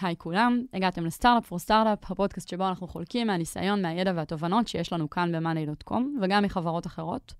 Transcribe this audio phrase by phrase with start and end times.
[0.00, 5.10] היי כולם, הגעתם לסטארט-אפ פור סטארט-אפ, הפודקאסט שבו אנחנו חולקים מהניסיון, מהידע והתובנות שיש לנו
[5.10, 7.34] כאן ב-money.com, וגם מחברות אחרות.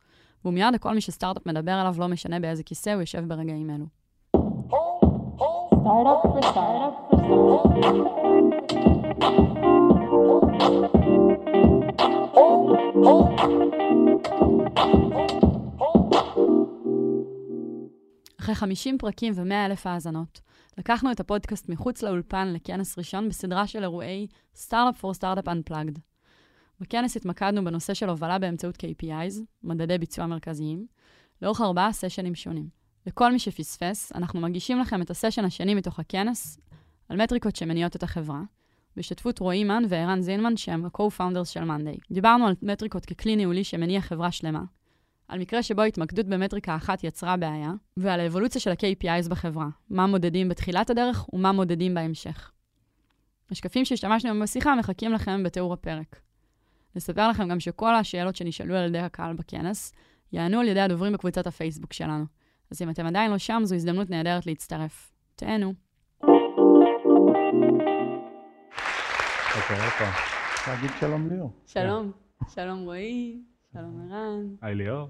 [0.44, 3.86] ומיד לכל מי שסטארט-אפ מדבר עליו, לא משנה באיזה כיסא הוא יושב ברגעים אלו.
[18.40, 20.40] אחרי 50 פרקים ו-100 אלף האזנות,
[20.78, 25.98] לקחנו את הפודקאסט מחוץ לאולפן לכנס ראשון בסדרה של אירועי Startup for Startup Unplugged.
[26.80, 30.86] בכנס התמקדנו בנושא של הובלה באמצעות KPIs, מדדי ביצוע מרכזיים,
[31.42, 32.68] לאורך ארבעה סשנים שונים.
[33.06, 36.60] לכל מי שפספס, אנחנו מגישים לכם את הסשן השני מתוך הכנס
[37.08, 38.40] על מטריקות שמניעות את החברה,
[38.96, 41.96] בהשתתפות רועי מן וערן זינמן, שהם ה-co-founders של מאנדיי.
[42.10, 44.62] דיברנו על מטריקות ככלי ניהולי שמניע חברה שלמה,
[45.28, 50.48] על מקרה שבו התמקדות במטריקה אחת יצרה בעיה, ועל האבולוציה של ה-KPIs בחברה, מה מודדים
[50.48, 52.52] בתחילת הדרך ומה מודדים בהמשך.
[53.50, 56.20] השקפים שהשתמשנו בהם בשיחה מחכים לכם בתיאור הפרק.
[56.96, 59.92] נספר לכם גם שכל השאלות שנשאלו על ידי הקהל בכנס,
[60.32, 62.24] יענו על ידי הדוברים בקבוצת הפייסבוק שלנו.
[62.70, 65.12] אז אם אתם עדיין לא שם, זו הזדמנות נהדרת להצטרף.
[65.36, 65.74] תהנו.
[69.56, 70.10] אוקיי, אוקיי.
[71.00, 71.50] שלום ליאור.
[71.66, 72.12] שלום.
[72.54, 73.40] שלום רועי,
[73.72, 74.42] שלום ערן.
[74.62, 75.08] היי ליאור.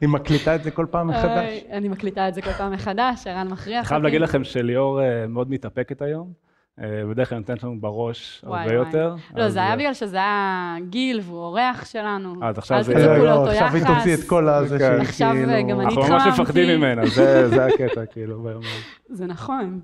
[0.00, 1.62] היא מקליטה את זה כל פעם מחדש.
[1.72, 3.88] אני מקליטה את זה כל פעם מחדש, ערן מכריח אותי.
[3.88, 6.32] חייב להגיד לכם שליאור אה, מאוד מתאפקת היום.
[6.80, 8.86] אה, בדרך כלל נותנת לנו בראש וואי, הרבה וואי.
[8.86, 9.14] יותר.
[9.36, 12.34] לא, אז, זה היה אה, בגלל שזה היה גיל והוא אורח שלנו.
[12.44, 13.96] אז עכשיו אל זה- תצפו לא, לאותו עכשיו היא יחס.
[13.98, 14.84] תוציא את כל הזה כן.
[14.96, 15.52] שהיא עכשיו, כאילו...
[15.68, 16.40] גם אני- אנחנו ממש.
[16.40, 18.60] מפחדים ממנה, זה זה הקטע, כאילו.
[19.08, 19.80] זה נכון.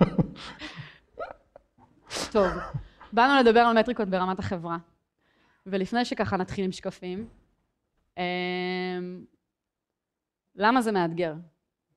[2.32, 2.46] טוב,
[3.12, 4.76] באנו לדבר על מטריקות ברמת החברה.
[5.66, 7.28] ולפני שככה נתחיל עם שקפים,
[8.18, 8.22] אמ,
[10.54, 11.34] למה זה מאתגר?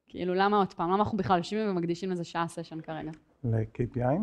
[0.08, 0.90] כאילו, למה עוד פעם?
[0.92, 3.12] למה אנחנו בכלל יושבים ומקדישים לזה שעה סשן כרגע?
[3.44, 4.20] ל-KPI?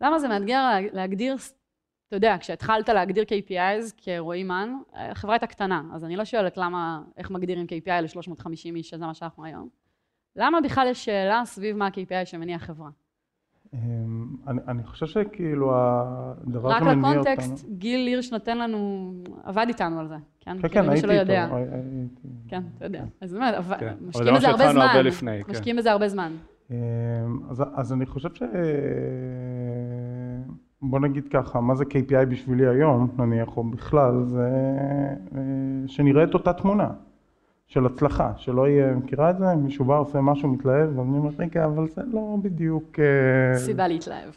[0.00, 1.36] למה זה מאתגר לה- להגדיר,
[2.08, 7.02] אתה יודע, כשהתחלת להגדיר KPIs כרועי מן, החברה הייתה קטנה, אז אני לא שואלת למה,
[7.16, 8.46] איך מגדירים KPI ל-350
[8.76, 9.68] איש, שזה מה שאנחנו היום.
[10.36, 12.90] למה בכלל יש שאלה סביב מה ה-KPI שמניע חברה?
[13.74, 13.78] אמ,
[14.46, 17.20] אני אני חושב שכאילו הדבר רק שמניע אותנו...
[17.20, 19.12] לקונטקסט, גיל הירש נותן לנו,
[19.44, 20.50] עבד איתנו על זה, כן?
[20.50, 21.20] כן, כאילו, כן, מי הייתי איתו.
[21.20, 21.48] יודע.
[21.52, 23.04] הי- הייתי- כן, אתה יודע.
[23.20, 23.94] אז באמת, כן.
[24.06, 24.80] משקיעים בזה הרבה זמן.
[24.82, 25.52] הרבה לפני, כן.
[25.52, 26.32] משקיעים בזה הרבה זמן.
[26.70, 26.76] אמ,
[27.50, 28.42] אז, אז אני חושב ש...
[30.82, 34.48] בוא נגיד ככה, מה זה KPI בשבילי היום, נניח, או בכלל, זה
[35.36, 35.40] אה,
[35.86, 36.88] שנראה את אותה תמונה
[37.68, 39.54] של הצלחה, שלא יהיה, מכירה את זה?
[39.54, 42.98] מישהו בא, עושה משהו, מתלהב, ואני אומר, רגע, אבל זה לא בדיוק...
[42.98, 44.30] אה, סיבה להתלהב.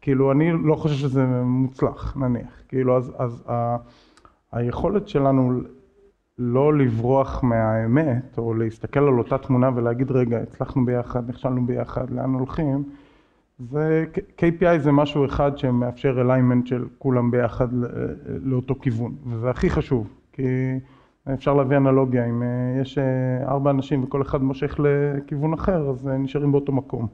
[0.00, 2.62] כאילו, אני לא חושב שזה מוצלח, נניח.
[2.68, 3.76] כאילו, אז, אז ה,
[4.52, 5.60] היכולת שלנו
[6.38, 12.34] לא לברוח מהאמת, או להסתכל על אותה תמונה ולהגיד, רגע, הצלחנו ביחד, נכשלנו ביחד, לאן
[12.34, 12.84] הולכים,
[13.58, 14.04] זה,
[14.38, 17.86] KPI זה משהו אחד שמאפשר אליימנט של כולם ביחד ל-
[18.42, 20.42] לאותו כיוון, וזה הכי חשוב, כי
[21.32, 26.08] אפשר להביא אנלוגיה, אם אה, יש אה, ארבע אנשים וכל אחד מושך לכיוון אחר, אז
[26.08, 27.08] אה, נשארים באותו מקום.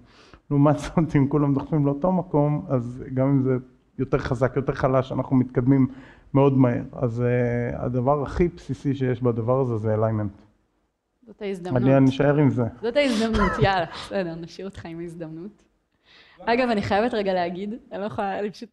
[0.50, 3.56] לעומת זאת, אם כולם דוחפים לאותו מקום, אז גם אם זה
[3.98, 5.86] יותר חזק, יותר חלש, אנחנו מתקדמים
[6.34, 6.82] מאוד מהר.
[6.92, 7.22] אז
[7.72, 10.32] הדבר הכי בסיסי שיש בדבר הזה זה אליימנט.
[11.26, 11.82] זאת ההזדמנות.
[11.82, 12.64] אני נשאר עם זה.
[12.82, 15.62] זאת ההזדמנות, יאללה, בסדר, נשאיר אותך עם ההזדמנות.
[16.40, 18.68] אגב, אני חייבת רגע להגיד, אני לא יכולה, אני פשוט...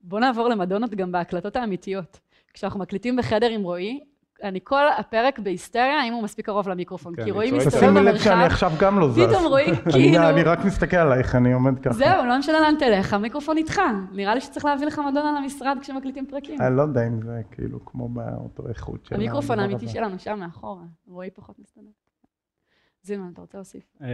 [0.00, 2.20] בוא נעבור למדונות גם בהקלטות האמיתיות.
[2.54, 4.00] כשאנחנו מקליטים בחדר עם רועי,
[4.42, 7.16] אני כל הפרק בהיסטריה, האם הוא מספיק קרוב למיקרופון.
[7.16, 7.52] כן, כי צועק.
[7.52, 9.18] מסתובב תשימי לב שאני במרחב, עכשיו גם לא זז.
[9.28, 10.28] פתאום אני- כאילו...
[10.28, 11.94] אני רק מסתכל עלייך, אני עומד ככה.
[11.94, 13.80] זהו, לא משנה לאן תלך, המיקרופון איתך.
[14.12, 16.60] נראה לי שצריך להביא לך מדונה למשרד כשמקליטים פרקים.
[16.60, 19.92] אני לא יודע אם זה כאילו כמו באותו איכות של המיקרופון הדבר האמיתי.
[19.92, 21.90] שלנו שם מאחורה, רועי פחות מסתדר.
[23.04, 23.82] זילמן, אתה רוצה להוסיף?
[24.02, 24.08] אה,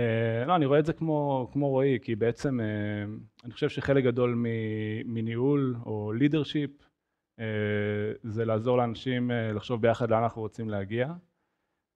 [0.47, 2.67] לא, אני רואה את זה כמו, רועי, כי בעצם אה,
[3.45, 4.45] אני חושב שחלק גדול
[5.05, 6.71] מניהול או לידרשיפ
[8.23, 11.13] זה לעזור לאנשים אה, לחשוב ביחד לאן אנחנו רוצים להגיע.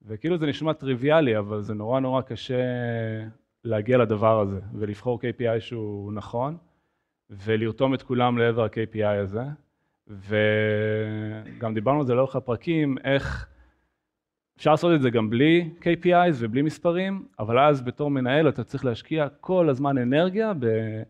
[0.03, 2.63] וכאילו זה נשמע טריוויאלי, אבל זה נורא נורא קשה
[3.65, 6.57] להגיע לדבר הזה, ולבחור KPI שהוא נכון,
[7.31, 9.43] ולרתום את כולם לעבר ה-KPI הזה.
[10.07, 13.49] וגם דיברנו על זה לאורך הפרקים, איך
[14.57, 18.85] אפשר לעשות את זה גם בלי KPIs ובלי מספרים, אבל אז בתור מנהל אתה צריך
[18.85, 21.03] להשקיע כל הזמן אנרגיה ב-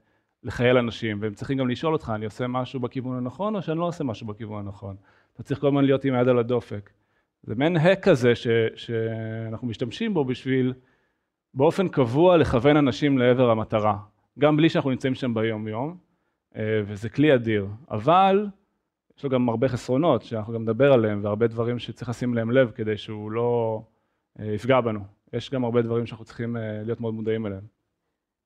[0.42, 3.84] לחייל אנשים, והם צריכים גם לשאול אותך, אני עושה משהו בכיוון הנכון או שאני לא
[3.84, 4.96] עושה משהו בכיוון הנכון?
[5.34, 6.90] אתה צריך כל הזמן להיות עם היד על הדופק.
[7.42, 8.46] זה מעין hack כזה ש,
[8.76, 10.74] שאנחנו משתמשים בו בשביל
[11.54, 13.98] באופן קבוע לכוון אנשים לעבר המטרה,
[14.38, 15.96] גם בלי שאנחנו נמצאים שם ביום יום,
[16.56, 18.46] אה, וזה כלי אדיר, אבל
[19.18, 22.70] יש לו גם הרבה חסרונות שאנחנו גם נדבר עליהם והרבה דברים שצריך לשים להם לב
[22.70, 23.82] כדי שהוא לא
[24.40, 25.00] אה, יפגע בנו.
[25.32, 27.64] יש גם הרבה דברים שאנחנו צריכים אה, להיות מאוד מודעים אליהם.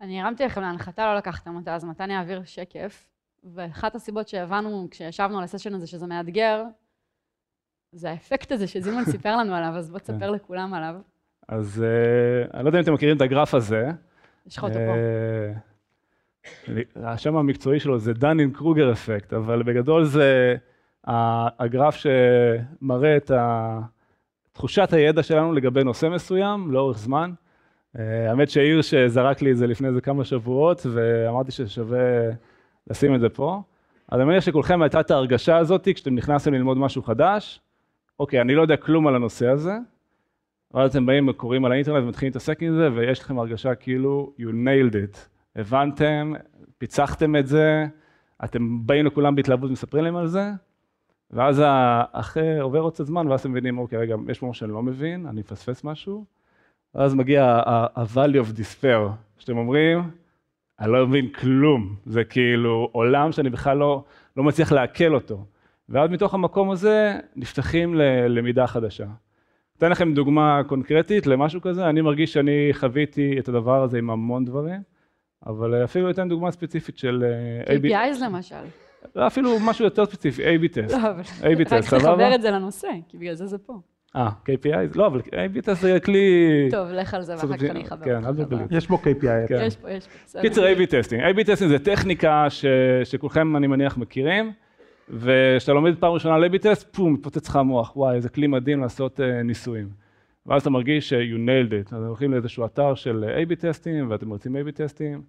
[0.01, 3.09] אני הרמתי לכם להנחתה, לא לקחתם אותה, אז מתן יעביר שקף,
[3.45, 6.65] ואחת הסיבות שהבנו כשישבנו על הסשן הזה שזה מאתגר,
[7.93, 10.33] זה האפקט הזה שזימון סיפר לנו עליו, אז בוא תספר כן.
[10.33, 10.95] לכולם עליו.
[11.49, 13.91] אז אה, אני לא יודע אם אתם מכירים את הגרף הזה.
[14.47, 14.95] יש לך אותו פה.
[16.79, 20.57] אה, השם המקצועי שלו זה דנין קרוגר אפקט, אבל בגדול זה
[21.05, 23.31] הגרף שמראה את
[24.53, 27.33] תחושת הידע שלנו לגבי נושא מסוים לאורך זמן.
[27.99, 31.99] אה, האמת שהירש זרק לי את זה לפני איזה כמה שבועות, ואמרתי ששווה
[32.91, 33.63] לשים את זה פה.
[34.09, 37.61] אז אני מניח שכולכם הייתה את ההרגשה הזאת כשאתם נכנסים ללמוד משהו חדש,
[38.21, 39.73] אוקיי, אני לא יודע כלום על הנושא הזה,
[40.75, 44.45] ואז אתם באים וקוראים על האינטרנט ומתחילים להתעסק עם זה, ויש לכם הרגשה כאילו you
[44.45, 45.19] nailed it.
[45.57, 46.33] הבנתם,
[46.79, 47.87] פיצחתם את זה,
[48.45, 50.51] אתם באים לכולם בהתלהבות ומספרים להם על זה,
[51.31, 51.63] ואז
[52.13, 55.27] אחרי עובר עוד קצת זמן, ואז אתם מבינים, אוקיי, רגע, יש משהו שאני לא מבין,
[55.27, 56.25] אני מפספס משהו,
[56.95, 60.11] ואז מגיע ה-value of despair, שאתם אומרים,
[60.81, 64.05] אני לא מבין כלום, זה כאילו עולם שאני בכלל לא,
[64.37, 65.45] לא מצליח לעכל אותו.
[65.89, 69.07] ואז מתוך המקום הזה נפתחים ללמידה חדשה.
[69.79, 74.45] אתן לכם דוגמה קונקרטית למשהו כזה, אני מרגיש שאני חוויתי את הדבר הזה עם המון
[74.45, 74.81] דברים,
[75.47, 77.25] אבל אפילו אתן דוגמה ספציפית של
[77.69, 78.65] אה, KPIs למשל.
[79.19, 80.93] אפילו משהו יותר ספציפי, A-B test.
[80.93, 81.23] לא, אבל
[81.73, 81.93] רק?
[81.93, 83.81] לחבר את זה לנושא, כי בגלל זה זה פה.
[84.17, 84.95] אה, KPI?
[84.95, 86.69] לא, אבל A-B test זה כלי...
[86.71, 88.33] טוב, לך על זה ואחר כך אני אחבר כן, אל.
[88.33, 88.65] חזרה.
[88.71, 89.49] יש בו KPI.
[89.49, 89.59] כן.
[89.67, 90.41] יש פה, יש פה.
[90.41, 91.23] קיצר A-B טסטינג.
[91.23, 92.65] A-B טסטינג זה טכניקה ש...
[93.05, 94.53] שכולכם אני מניח מכירים,
[95.11, 98.81] וכשאתה לומד פעם ראשונה על A-B test, פום, מתפוצץ לך המוח, וואי, איזה כלי מדהים
[98.81, 99.89] לעשות uh, ניסויים.
[100.47, 104.57] ואז אתה מרגיש ש-you nailed it, אז הולכים לאיזשהו אתר של A-B טסטים, ואתם רוצים
[104.57, 105.23] A-B טסטים,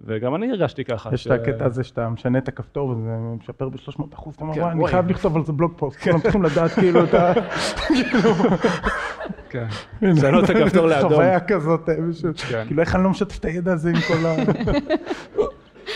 [0.00, 1.10] וגם אני הרגשתי ככה.
[1.12, 3.10] יש את הקטע הזה שאתה משנה את הכפתור וזה
[3.40, 6.20] משפר ב-300 אחוז, אתה אומר, כן, אני וואי." חייב לכתוב על זה בלוג פוסט, כולם
[6.20, 7.32] צריכים לדעת כאילו את ה...
[9.50, 9.66] כן.
[10.02, 11.12] לשנות את הכפתור לאדום.
[11.12, 11.94] חוויה כזאת, אה,
[12.50, 12.64] כן.
[12.66, 14.34] כאילו איך אני לא משתף את הידע הזה עם כל ה...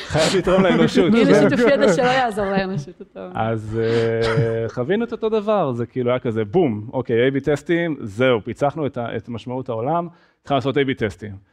[0.07, 1.13] חייב לתרום לאנושות.
[1.15, 3.03] הנה שיתוף ידע שלא יעזור לאנושות.
[3.35, 8.45] אז אה, חווינו את אותו דבר, זה כאילו היה כזה בום, אוקיי, A-B טסטים, זהו,
[8.45, 10.09] פיצחנו את משמעות העולם,
[10.43, 11.53] התחלנו לעשות A-B טסטים.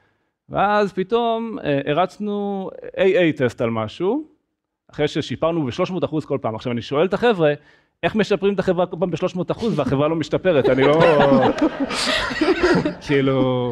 [0.50, 4.24] ואז פתאום אה, הרצנו AA טסט על משהו,
[4.92, 6.56] אחרי ששיפרנו ב-300 אחוז כל פעם.
[6.56, 7.54] עכשיו אני שואל את החבר'ה,
[8.04, 10.70] איך משפרים את החברה כל פעם ב-300 אחוז והחברה לא משתפרת?
[10.70, 11.02] אני לא...
[13.08, 13.72] כאילו...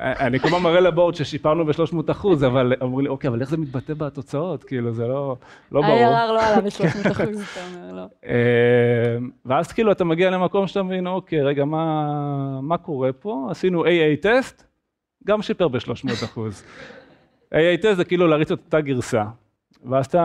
[0.00, 3.56] אני כל הזמן מראה לבורד ששיפרנו ב-300 אחוז, אבל אמרו לי, אוקיי, אבל איך זה
[3.56, 4.64] מתבטא בתוצאות?
[4.64, 5.36] כאילו, זה לא,
[5.72, 5.92] לא ברור.
[5.92, 8.02] ה-ARR לא עלה ב-300 אחוז, אתה אומר, לא.
[8.26, 9.16] אה,
[9.46, 13.46] ואז כאילו אתה מגיע למקום שאתה מבין, אוקיי, רגע, מה, מה קורה פה?
[13.50, 14.71] עשינו AA טסט,
[15.26, 16.64] גם שיפר ב-300 אחוז.
[17.50, 19.24] טסט זה כאילו להריץ את אותה גרסה.
[19.84, 20.22] ואז אתה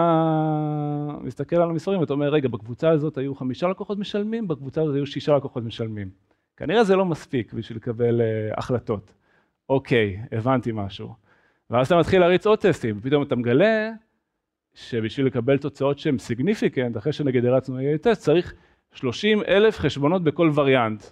[1.21, 5.05] מסתכל על המספרים ואתה אומר, רגע, בקבוצה הזאת היו חמישה לקוחות משלמים, בקבוצה הזאת היו
[5.05, 6.09] שישה לקוחות משלמים.
[6.57, 9.13] כנראה זה לא מספיק בשביל לקבל uh, החלטות.
[9.69, 11.13] אוקיי, הבנתי משהו.
[11.69, 13.91] ואז אתה מתחיל להריץ עוד טסטים, ופתאום אתה מגלה
[14.73, 18.53] שבשביל לקבל תוצאות שהן סיגניפיקנט, אחרי שנגיד הרצנו AA טסט, צריך
[18.91, 21.03] 30 אלף חשבונות בכל וריאנט.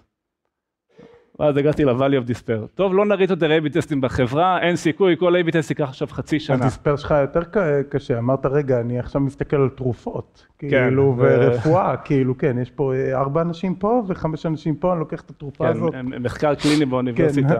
[1.40, 2.66] ואז הגעתי ל-value of despair.
[2.74, 6.40] טוב, לא נריץ יותר A-B טסטים בחברה, אין סיכוי, כל A-B טסט ייקח עכשיו חצי
[6.40, 6.56] שנה.
[6.56, 7.40] הדיספר שלך יותר
[7.88, 12.94] קשה, אמרת רגע, אני עכשיו מסתכל על תרופות, כן, כאילו, ורפואה, כאילו, כן, יש פה
[12.94, 15.92] אה, ארבע אנשים פה וחמש אנשים פה, אני לוקח את התרופה הזאת.
[15.92, 17.54] כן, מחקר קליני באוניברסיטה.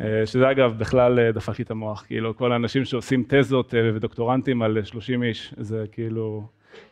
[0.00, 4.84] אה, שזה אגב בכלל דפק לי את המוח, כאילו כל האנשים שעושים תזות ודוקטורנטים על
[4.84, 6.42] 30 איש, זה כאילו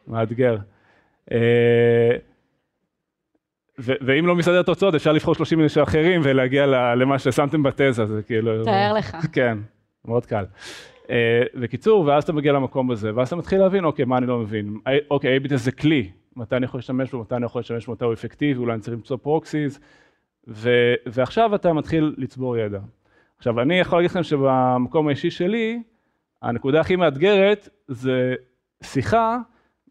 [0.08, 0.56] מאתגר.
[3.78, 8.22] אה, ואם לא מסתדר תוצאות אפשר לבחור 30 איש אחרים ולהגיע למה ששמתם בתזה, זה
[8.26, 8.64] כאילו...
[8.64, 9.16] תאר לך.
[9.32, 9.58] כן,
[10.04, 10.44] מאוד קל.
[11.10, 14.38] אה, בקיצור, ואז אתה מגיע למקום הזה, ואז אתה מתחיל להבין, אוקיי, מה אני לא
[14.38, 14.76] מבין?
[14.86, 17.92] אה, אוקיי, A-B זה כלי, מתי אני יכול להשתמש בו, מתי אני יכול להשתמש בו,
[17.92, 19.80] מתי הוא אפקטיבי, אולי אני צריך למצוא פרוקסיס,
[20.48, 22.78] ו- ועכשיו אתה מתחיל לצבור ידע.
[23.38, 25.82] עכשיו, אני יכול להגיד לכם שבמקום האישי שלי,
[26.42, 28.34] הנקודה הכי מאתגרת זה
[28.82, 29.38] שיחה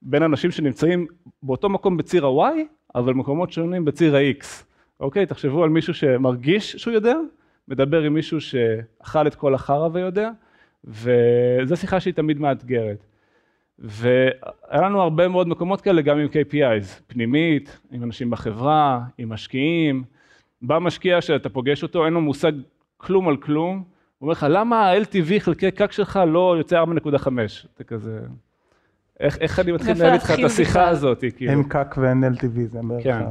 [0.01, 1.05] בין אנשים שנמצאים
[1.43, 2.53] באותו מקום בציר ה-Y,
[2.95, 4.45] אבל מקומות שונים בציר ה-X.
[4.99, 5.25] אוקיי?
[5.25, 7.15] תחשבו על מישהו שמרגיש שהוא יודע,
[7.67, 10.29] מדבר עם מישהו שאכל את כל החרא ויודע,
[10.83, 13.05] וזו שיחה שהיא תמיד מאתגרת.
[13.79, 20.03] והיה לנו הרבה מאוד מקומות כאלה גם עם KPIs, פנימית, עם אנשים בחברה, עם משקיעים.
[20.61, 22.51] בא משקיע שאתה פוגש אותו, אין לו מושג
[22.97, 23.83] כלום על כלום, הוא
[24.21, 27.27] אומר לך, למה ה-LTV חלקי קק שלך לא יוצא 4.5?
[27.75, 28.19] אתה כזה,
[29.21, 30.87] איך, איך אני מתחיל לנהל איתך את השיחה?
[30.87, 31.23] הזאת?
[31.37, 31.51] כאילו?
[31.51, 33.03] אין קק ואין LTV, זה בערך...
[33.03, 33.21] כן.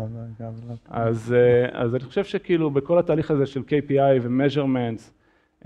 [0.41, 0.53] גם-
[0.89, 5.03] אז, אה, אז אני חושב שכאילו בכל התהליך הזה של KPI ו-measurements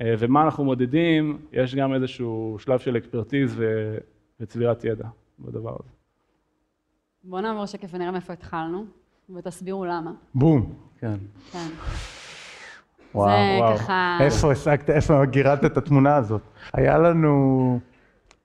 [0.00, 3.97] אה, ומה אנחנו מודדים, יש גם איזשהו שלב של אקספרטיז ו-
[4.40, 5.07] וצבירת ידע
[5.38, 5.88] בדבר הזה.
[7.25, 8.85] בואו נעבור שקף ונראה מאיפה התחלנו,
[9.37, 10.11] ותסבירו למה.
[10.35, 10.73] בום.
[10.99, 11.14] כן.
[11.52, 11.59] כן.
[13.14, 13.76] וואו, זה וואו.
[13.76, 14.19] ככה...
[14.21, 16.40] איפה השגת, איפה גירדת את התמונה הזאת?
[16.73, 17.78] היה לנו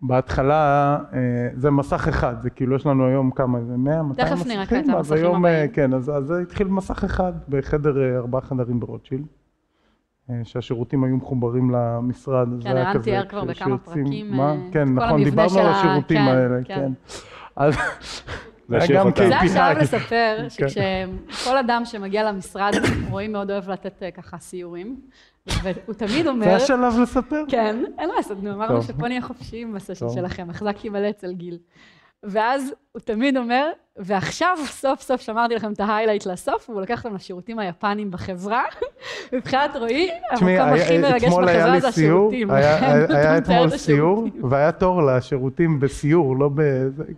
[0.01, 1.19] בהתחלה, אה,
[1.55, 4.51] זה מסך אחד, זה כאילו יש לנו היום כמה, זה 100, 200 תכף מסכים?
[4.51, 5.71] נראה כעת את אז המסכים היום, הבאים.
[5.71, 9.25] כן, אז, אז זה התחיל מסך אחד בחדר, אה, ארבעה חדרים ברוטשילד.
[10.29, 14.31] אה, שהשירותים היו מחוברים למשרד, זה כן, היה ערן כזה, תיאר כבר ש- בכמה פרקים,
[14.31, 14.55] מה?
[14.71, 16.75] כן, נכון, דיברנו על השירותים כן, האלה, כן.
[16.75, 16.91] כן.
[17.63, 17.75] אז
[18.67, 19.27] זה היה גם אותה.
[19.27, 19.45] זה KPI.
[19.45, 20.69] השלב לספר כן.
[21.29, 22.71] שכשכל אדם שמגיע למשרד,
[23.11, 24.99] רועי מאוד אוהב לתת ככה סיורים,
[25.63, 26.45] והוא תמיד אומר...
[26.45, 27.43] זה השלב לספר?
[27.47, 28.81] כן, אין מה לעשות, נו, אמרנו.
[28.83, 30.15] שפה נהיה חופשיים בסשן טוב.
[30.15, 31.57] שלכם, החזקתי מלא אצל גיל.
[32.23, 37.15] ואז הוא תמיד אומר, ועכשיו סוף סוף שמרתי לכם את ההיילייט לסוף, והוא לקח אותם
[37.15, 38.63] לשירותים היפניים בחברה.
[39.33, 42.51] מבחינת רועי, המקום הכי מרגש בחברה זה השירותים.
[42.51, 44.27] היה- אתה מתאר אתמול את סיור.
[44.49, 46.61] והיה תור לשירותים בסיור, לא ב...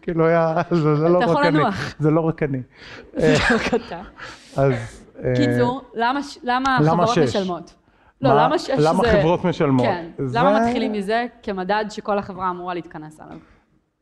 [0.02, 0.56] כאילו היה...
[0.72, 1.60] זה זה לא אתה רק אני.
[2.00, 2.62] זה לא רק אני.
[3.18, 4.02] זה לא קטן.
[4.58, 4.74] אז...
[5.24, 7.18] אה, קיצור, למה ש- למה החברות?
[7.18, 7.74] משלמות?
[8.22, 9.12] לא, מה- למה שש למה זה...
[9.20, 9.86] חברות משלמות?
[9.86, 13.38] כן, זה- למה מתחילים מזה כמדד שכל החברה אמורה להתכנס עליו?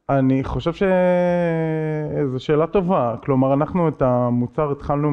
[0.09, 0.89] אני חושב שזו
[2.39, 5.09] שאלה טובה, כלומר אנחנו את המוצר התחלנו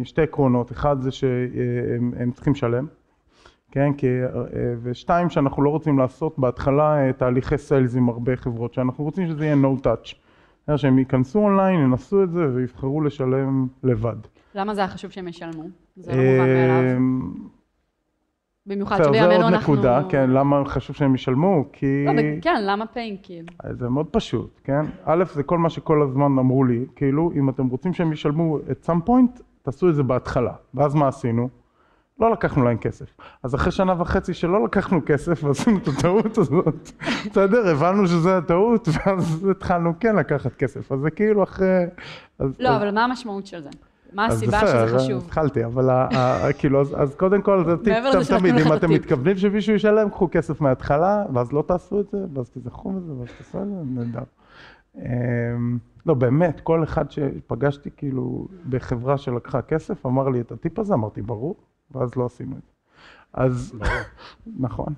[0.00, 2.86] משתי עקרונות, אחד זה שהם הם צריכים לשלם,
[3.70, 4.28] כן, כי, אה,
[4.82, 9.44] ושתיים שאנחנו לא רוצים לעשות בהתחלה אה, תהליכי סיילס עם הרבה חברות, שאנחנו רוצים שזה
[9.44, 10.14] יהיה no touch,
[10.66, 14.16] זאת שהם ייכנסו אונליין, ינסו את זה ויבחרו לשלם לבד.
[14.54, 15.62] למה זה היה חשוב שהם ישלמו?
[15.96, 17.00] זה לא מובן מאליו.
[18.66, 19.74] במיוחד בסדר, זה שבימינו עוד אנחנו...
[19.74, 21.64] נקודה, כן, למה חשוב שהם ישלמו?
[21.72, 22.04] כי...
[22.06, 23.46] לא, כן, למה פיין כאילו?
[23.70, 24.86] זה מאוד פשוט, כן?
[25.04, 28.88] א', זה כל מה שכל הזמן אמרו לי, כאילו, אם אתם רוצים שהם ישלמו את
[28.90, 30.52] some point, תעשו את זה בהתחלה.
[30.74, 31.48] ואז מה עשינו?
[32.20, 33.06] לא לקחנו להם כסף.
[33.42, 36.90] אז אחרי שנה וחצי שלא לקחנו כסף ועשינו את הטעות הזאת,
[37.30, 40.92] בסדר, הבנו שזה הטעות, ואז התחלנו כן לקחת כסף.
[40.92, 41.84] אז זה כאילו אחרי...
[42.38, 43.70] אז, לא, אז, אבל מה המשמעות של זה?
[44.14, 45.24] מה הסיבה בסדר, שזה אז חשוב?
[45.24, 45.88] התחלתי, אבל
[46.58, 47.94] כאילו, אז, קודם כל זה טיפ
[48.38, 48.90] תמיד, אם את אתם.
[48.90, 53.28] מתכוונים שמישהו ישלם, קחו כסף מההתחלה, ואז לא תעשו את זה, ואז תזכרו מזה, ואז
[53.38, 54.22] תעשו את זה, נהדר.
[54.96, 60.94] אמ, לא, באמת, כל אחד שפגשתי כאילו בחברה שלקחה כסף, אמר לי את הטיפ הזה,
[60.94, 61.56] אמרתי, ברור,
[61.90, 62.74] ואז לא עשינו את זה.
[63.34, 63.74] אז,
[64.66, 64.94] נכון.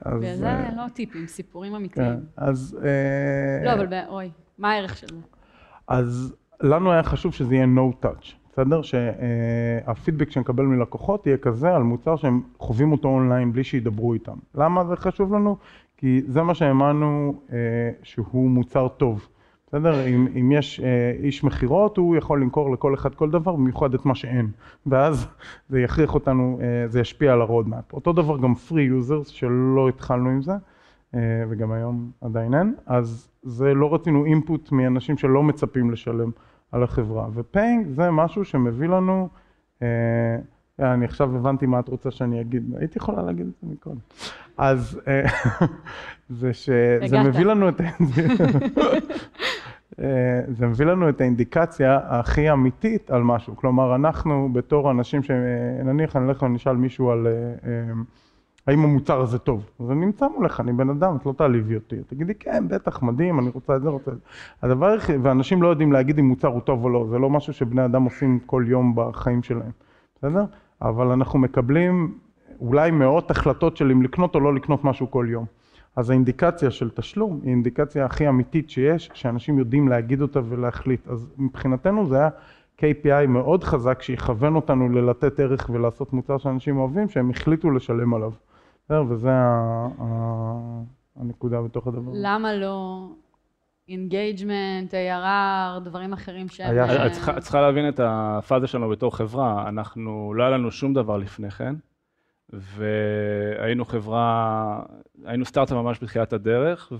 [0.00, 2.20] אז, וזה אה, לא טיפים, סיפורים כן, אמיתיים.
[2.36, 2.78] אז...
[2.84, 5.20] אה, לא, אבל אוי, מה הערך של זה?
[5.88, 8.82] אז לנו היה חשוב שזה יהיה no touch, בסדר?
[8.82, 14.36] שהפידבק שנקבל מלקוחות יהיה כזה על מוצר שהם חווים אותו אונליין בלי שידברו איתם.
[14.54, 15.56] למה זה חשוב לנו?
[15.96, 17.56] כי זה מה שהאמנו אה,
[18.02, 19.28] שהוא מוצר טוב.
[19.68, 20.06] בסדר?
[20.06, 24.04] אם, אם יש אה, איש מכירות, הוא יכול למכור לכל אחד כל דבר, במיוחד את
[24.04, 24.48] מה שאין.
[24.86, 25.26] ואז
[25.68, 27.92] זה יכריח אותנו, אה, זה ישפיע על ה roadmap.
[27.92, 30.52] אותו דבר גם free users, שלא התחלנו עם זה,
[31.14, 36.30] אה, וגם היום עדיין אין, אז זה לא רצינו input מאנשים שלא מצפים לשלם
[36.72, 37.28] על החברה.
[37.34, 39.28] ו paying זה משהו שמביא לנו,
[39.82, 40.36] אה,
[40.78, 43.98] אני עכשיו הבנתי מה את רוצה שאני אגיד, הייתי יכולה להגיד את זה מקודם.
[44.58, 45.22] אז אה,
[46.40, 47.22] זה שזה.
[47.24, 47.80] מביא לנו את.
[50.00, 53.56] אה, זה מביא לנו את האינדיקציה הכי אמיתית על משהו.
[53.56, 57.32] כלומר, אנחנו בתור אנשים שנניח אני אלך ונשאל מישהו על אה,
[57.70, 57.92] אה,
[58.70, 59.70] האם המוצר הזה טוב.
[59.80, 61.96] אז אני נמצא מולך, אני בן אדם, את לא תעליבי אותי.
[62.06, 64.22] תגידי, כן, בטח, מדהים, אני רוצה את זה, רוצה את זה.
[64.62, 67.52] הדבר היחיד, ואנשים לא יודעים להגיד אם מוצר הוא טוב או לא, זה לא משהו
[67.52, 69.70] שבני אדם עושים כל יום בחיים שלהם,
[70.16, 70.44] בסדר?
[70.82, 72.14] אבל אנחנו מקבלים
[72.60, 75.44] אולי מאות החלטות של אם לקנות או לא לקנות משהו כל יום.
[75.96, 81.08] אז האינדיקציה של תשלום היא האינדיקציה הכי אמיתית שיש, שאנשים יודעים להגיד אותה ולהחליט.
[81.08, 82.28] אז מבחינתנו זה היה
[82.78, 88.32] KPI מאוד חזק שיכוון אותנו ללתת ערך ולעשות מוצר שאנשים אוהבים, שהם החליטו לשלם עליו.
[88.90, 89.04] בסדר?
[89.08, 89.30] וזה
[91.16, 92.10] הנקודה בתוך הדבר.
[92.10, 92.18] הזה.
[92.22, 93.06] למה לא
[93.88, 96.76] engagement, ARR, דברים אחרים שהם...
[97.06, 100.94] את צריכה- את צריכה להבין את הפאזה שלנו בתור חברה, אנחנו, לא היה לנו שום
[100.94, 101.74] דבר לפני כן,
[102.52, 104.82] והיינו חברה,
[105.24, 106.92] היינו סטארט-אפ ממש בתחילת הדרך,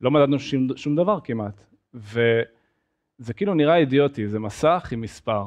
[0.00, 1.64] ולא מדדנו שום, שום דבר כמעט.
[1.94, 5.44] וזה כאילו נראה אידיוטי, זה מסך עם מספר,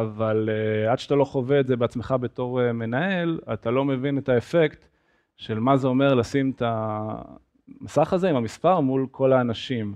[0.00, 4.18] אבל uh, עד שאתה לא חווה את זה בעצמך בתור uh, מנהל, אתה לא מבין
[4.18, 4.88] את האפקט
[5.36, 9.94] של מה זה אומר לשים את המסך הזה עם המספר מול כל האנשים.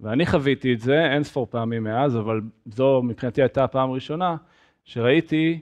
[0.00, 4.36] ואני חוויתי את זה אין ספור פעמים מאז, אבל זו מבחינתי הייתה הפעם הראשונה
[4.84, 5.60] שראיתי,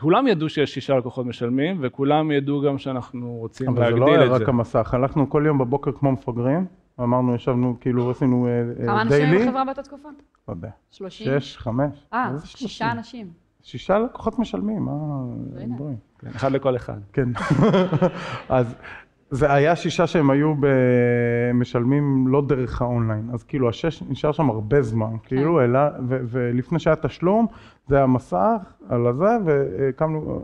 [0.00, 4.06] כולם ידעו שיש שישה לקוחות משלמים, וכולם ידעו גם שאנחנו רוצים אבל זה להגדיל לא
[4.06, 4.34] היה את זה.
[4.34, 6.66] רק המסך, הלכנו כל יום בבוקר כמו מפגרים,
[7.00, 8.48] אמרנו, ישבנו, כאילו עשינו
[8.86, 10.08] כמה אנשים היו דיילי, בחברה באותה תקופה?
[10.48, 11.40] לא יודע, שלושים?
[11.40, 12.92] שש, חמש, אה, שישה?
[12.92, 13.30] אנשים.
[13.62, 14.92] שישה לקוחות משלמים, מה,
[15.60, 15.76] הנה.
[15.76, 15.96] דברים.
[16.18, 16.98] כן, אחד לכל אחד.
[17.12, 17.28] כן.
[18.48, 18.74] אז
[19.30, 20.54] זה היה שישה שהם היו
[21.54, 26.78] משלמים לא דרך האונליין, אז כאילו השש נשאר שם הרבה זמן, כאילו, אלא, ו- ולפני
[26.78, 27.46] שהיה תשלום,
[27.88, 30.40] זה היה מסך על הזה, והקמנו,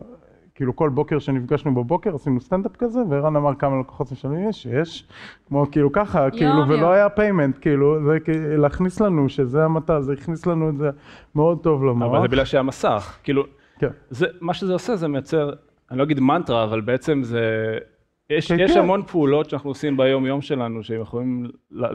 [0.55, 5.07] כאילו כל בוקר שנפגשנו בבוקר עשינו סטנדאפ כזה, וערן אמר כמה לקוחות משלמים יש, יש,
[5.49, 6.71] כמו כאילו ככה, כאילו, יום.
[6.71, 8.19] ולא היה payment, כאילו, זה
[8.57, 10.91] להכניס לנו שזה המטה, זה הכניס לנו את זה
[11.35, 12.11] מאוד טוב למוח.
[12.11, 13.45] אבל זה בגלל שהיה מסך, כאילו,
[13.79, 13.89] כן.
[14.11, 15.53] זה, מה שזה עושה זה מייצר,
[15.91, 17.41] אני לא אגיד מנטרה, אבל בעצם זה,
[18.31, 18.79] יש, כן, יש כן.
[18.79, 21.47] המון פעולות שאנחנו עושים ביום יום שלנו, שהם יכולים,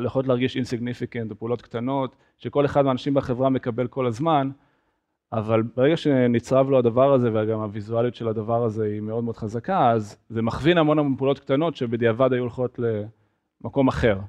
[0.06, 4.50] יכולות להרגיש אינסיגניפיקנט, או פעולות קטנות, שכל אחד מהאנשים בחברה מקבל כל הזמן,
[5.34, 9.92] אבל ברגע שנצרב לו הדבר הזה, וגם הוויזואליות של הדבר הזה היא מאוד מאוד חזקה,
[9.92, 12.80] אז זה מכווין המון המון פעולות קטנות שבדיעבד היו הולכות
[13.64, 14.20] למקום אחר.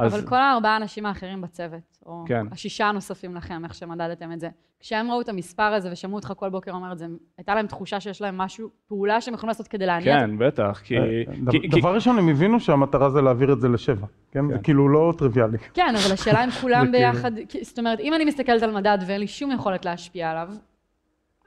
[0.00, 2.46] אז אבל כל הארבעה האנשים האחרים בצוות, או כן.
[2.52, 4.48] השישה הנוספים לכם, איך שמדדתם את זה,
[4.80, 7.06] כשהם ראו את המספר הזה ושמעו אותך כל בוקר אומר את זה,
[7.38, 10.80] הייתה להם תחושה שיש להם משהו, פעולה שהם יכולים לעשות כדי להניע את כן, בטח,
[10.84, 10.98] כי...
[10.98, 11.02] אה,
[11.34, 14.46] כי- דבר- כי- דבר ראשון, הם הבינו שהמטרה זה להעביר את זה לשבע, כן?
[14.48, 14.62] זה כן.
[14.62, 15.58] כאילו לא טריוויאלי.
[15.74, 18.74] כן, אבל השאלה אם כולם זה כאילו- ביחד, כי- זאת אומרת, אם אני מסתכלת על
[18.74, 20.48] מדד ואין לי שום יכולת להשפיע עליו,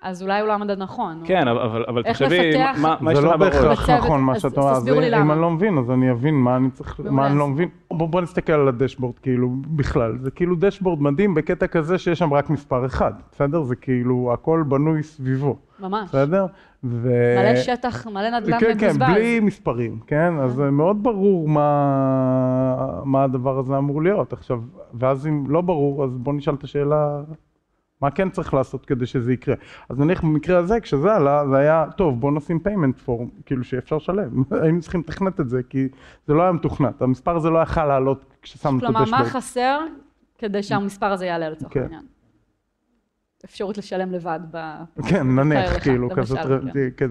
[0.04, 1.22] אז אולי הוא לא המדד נכון.
[1.26, 3.54] כן, אבל- אבל תחשבי, לפתח- מה מה זה השתנה לא בראש?
[3.56, 5.34] בהכרח בצוות, נכון מה שאת אז אומרת, תסבירו לי אז אם למה.
[5.34, 7.12] אני לא מבין אז אני אבין מה אני צריך, מעולה.
[7.16, 11.34] מה אני לא מבין, בוא בוא נסתכל על הדשבורד כאילו בכלל, זה כאילו דשבורד מדהים
[11.34, 13.64] בקטע כזה שיש שם רק מספר אחד, בסדר?
[13.64, 16.10] זה כאילו הכל בנוי סביבו, ממש.
[16.10, 16.46] בסדר?
[16.84, 17.10] ו...
[17.40, 19.08] מלא שטח, מלא נדל"ן כן, כן, מבוזבז.
[19.14, 20.34] בלי מספרים, כן?
[20.40, 21.66] אז זה מאוד ברור מה,
[23.06, 24.34] מה הדבר הזה אמור להיות.
[24.34, 24.62] עכשיו,
[24.94, 27.22] ואז אם לא ברור, אז בוא נשאל את השאלה,
[28.04, 29.56] מה כן צריך לעשות כדי שזה יקרה?
[29.90, 33.96] אז נניח במקרה הזה, כשזה עלה, זה היה, טוב, בוא נשים payment form, כאילו שאפשר
[33.96, 34.44] לשלם.
[34.64, 35.88] היינו צריכים לתכנת את זה, כי
[36.28, 37.02] זה לא היה מתוכנת.
[37.02, 39.24] המספר הזה לא יכל לעלות כששמנו את כלומר, מה הדשבורד.
[39.24, 39.80] חסר
[40.38, 41.82] כדי שהמספר הזה יעלה לצורך כן.
[41.82, 42.06] העניין?
[43.46, 44.58] אפשרות לשלם לבד ב...
[45.10, 46.98] כן, נניח, כאילו, כזה, כן.
[46.98, 47.10] כן.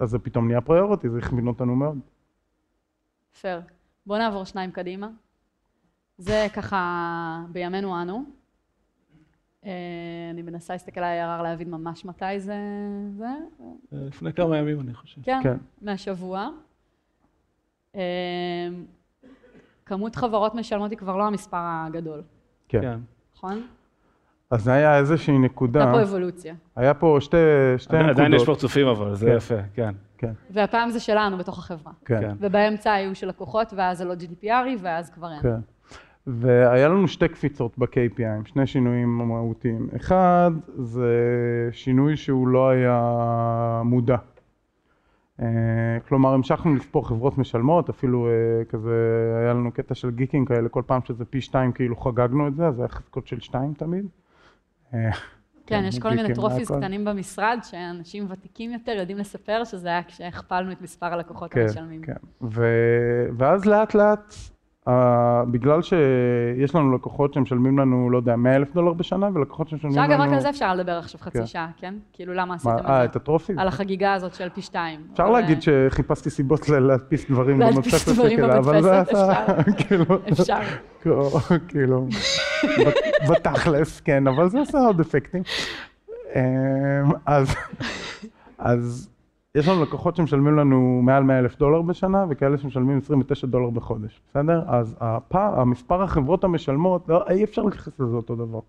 [0.00, 1.98] אז זה פתאום נהיה פריוריטי, זה הכווין אותנו מאוד.
[3.40, 3.60] פייר.
[4.06, 5.08] בואו נעבור שניים קדימה.
[6.18, 8.39] זה ככה בימינו אנו.
[9.66, 9.70] אה,
[10.30, 12.56] אני מנסה להסתכל על ה-ARR להבין ממש מתי זה...
[13.18, 13.26] זה?
[13.92, 15.20] לפני כמה ימים אני חושב.
[15.22, 15.56] כן, כן.
[15.82, 16.48] מהשבוע.
[17.96, 18.00] אה,
[19.86, 22.22] כמות חברות משלמות היא כבר לא המספר הגדול,
[22.68, 22.80] כן.
[22.80, 22.98] כן.
[23.36, 23.62] נכון?
[24.50, 26.54] אז זה היה איזושהי נקודה, הייתה פה אבולוציה.
[26.76, 27.36] היה פה שתי,
[27.78, 28.18] שתי עדיין- נקודות.
[28.26, 29.36] עדיין יש פרצופים אבל, זה כן.
[29.36, 29.94] יפה, כן.
[30.18, 31.92] כן, והפעם זה שלנו בתוך החברה.
[32.04, 32.34] כן, כן.
[32.40, 35.40] ובאמצע היו של לקוחות, ואז זה לא GDPRי, ואז כבר אין.
[35.42, 35.60] כן.
[36.38, 39.88] והיה לנו שתי קפיצות ב-KPI, שני שינויים מהותיים.
[39.96, 41.08] אחד, זה
[41.72, 44.16] שינוי שהוא לא היה מודע.
[45.40, 45.46] אה,
[46.08, 48.90] כלומר, המשכנו לספור חברות משלמות, אפילו אה, כזה,
[49.42, 52.66] היה לנו קטע של גיקים כאלה, כל פעם שזה פי שתיים כאילו חגגנו את זה,
[52.66, 54.06] אז זה היה חזקות של שתיים תמיד.
[54.94, 55.10] אה,
[55.66, 56.70] כן, יש כל מיני טרופיס.
[56.70, 62.02] קטנים במשרד, שאנשים ותיקים יותר יודעים לספר שזה היה כשהכפלנו את מספר הלקוחות כן, המשלמים.
[62.02, 62.12] כן.
[62.42, 62.66] ו...
[63.36, 64.34] ואז לאט לאט,
[64.88, 64.90] uh,
[65.50, 70.08] בגלל שיש לנו לקוחות שמשלמים לנו, לא יודע, 100 אלף דולר בשנה, ולקוחות שמשלמים לנו...
[70.08, 71.46] שאגב, רק על זה אפשר לדבר עכשיו חצי כן.
[71.46, 71.94] שעה, כן?
[72.12, 73.18] כאילו, למה מה, עשיתם אה, את את זה?
[73.18, 73.52] הטרופי?
[73.56, 75.00] על החגיגה הזאת של פי שתיים.
[75.12, 79.32] אפשר אבל, להגיד אה, שחיפשתי סיבות להדפיס דברים במדפסת דברים וכאלה, אבל זה עשה,
[79.86, 80.58] כאילו, אפשר.
[81.68, 82.06] כאילו,
[82.78, 85.42] בת- בתכלס, כן, אבל זה עושה עוד אפקטים.
[87.26, 87.54] אז,
[88.58, 89.08] אז
[89.54, 94.20] יש לנו לקוחות שמשלמים לנו מעל 100 אלף דולר בשנה, וכאלה שמשלמים 29 דולר בחודש,
[94.30, 94.62] בסדר?
[94.66, 98.60] אז הפער, המספר החברות המשלמות, לא, אי אפשר להתייחס לזה אותו דבר.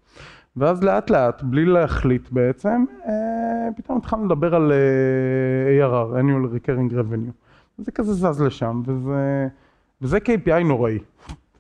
[0.58, 6.94] ואז לאט לאט, בלי להחליט בעצם, אה, פתאום התחלנו לדבר על אה, ARR, annual recurring
[6.94, 7.32] revenue.
[7.78, 9.48] זה כזה זז לשם, וזה,
[10.02, 11.00] וזה KPI נוראי,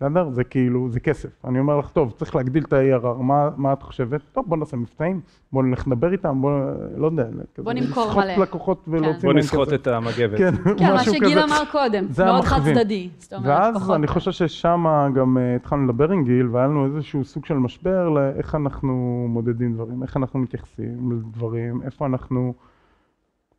[0.01, 0.29] בסדר?
[0.29, 1.29] זה כאילו, זה כסף.
[1.45, 4.21] אני אומר לך, טוב, צריך להגדיל את ה-ARR, מה, מה את חושבת?
[4.31, 5.21] טוב, בוא נעשה מבצעים,
[5.53, 6.51] בוא נלך לדבר איתם, בוא,
[6.97, 8.37] לא יודע, כזה, בוא נמכור לסחוט מלא.
[8.37, 9.73] לקוחות ולהוציא בוא מהם נסחוט.
[9.73, 10.37] את המגבת.
[10.37, 11.43] כן, כן, מה שגיל כזה.
[11.43, 12.59] אמר קודם, זה מאוד חד.
[12.63, 13.09] צדדי.
[13.43, 14.85] ואז פחות- אני חושב ששם
[15.15, 18.93] גם אה, התחלנו לדבר עם גיל, והיה לנו איזשהו סוג של משבר לאיך אנחנו
[19.29, 22.53] מודדים דברים, איך אנחנו מתייחסים לדברים, איפה אנחנו,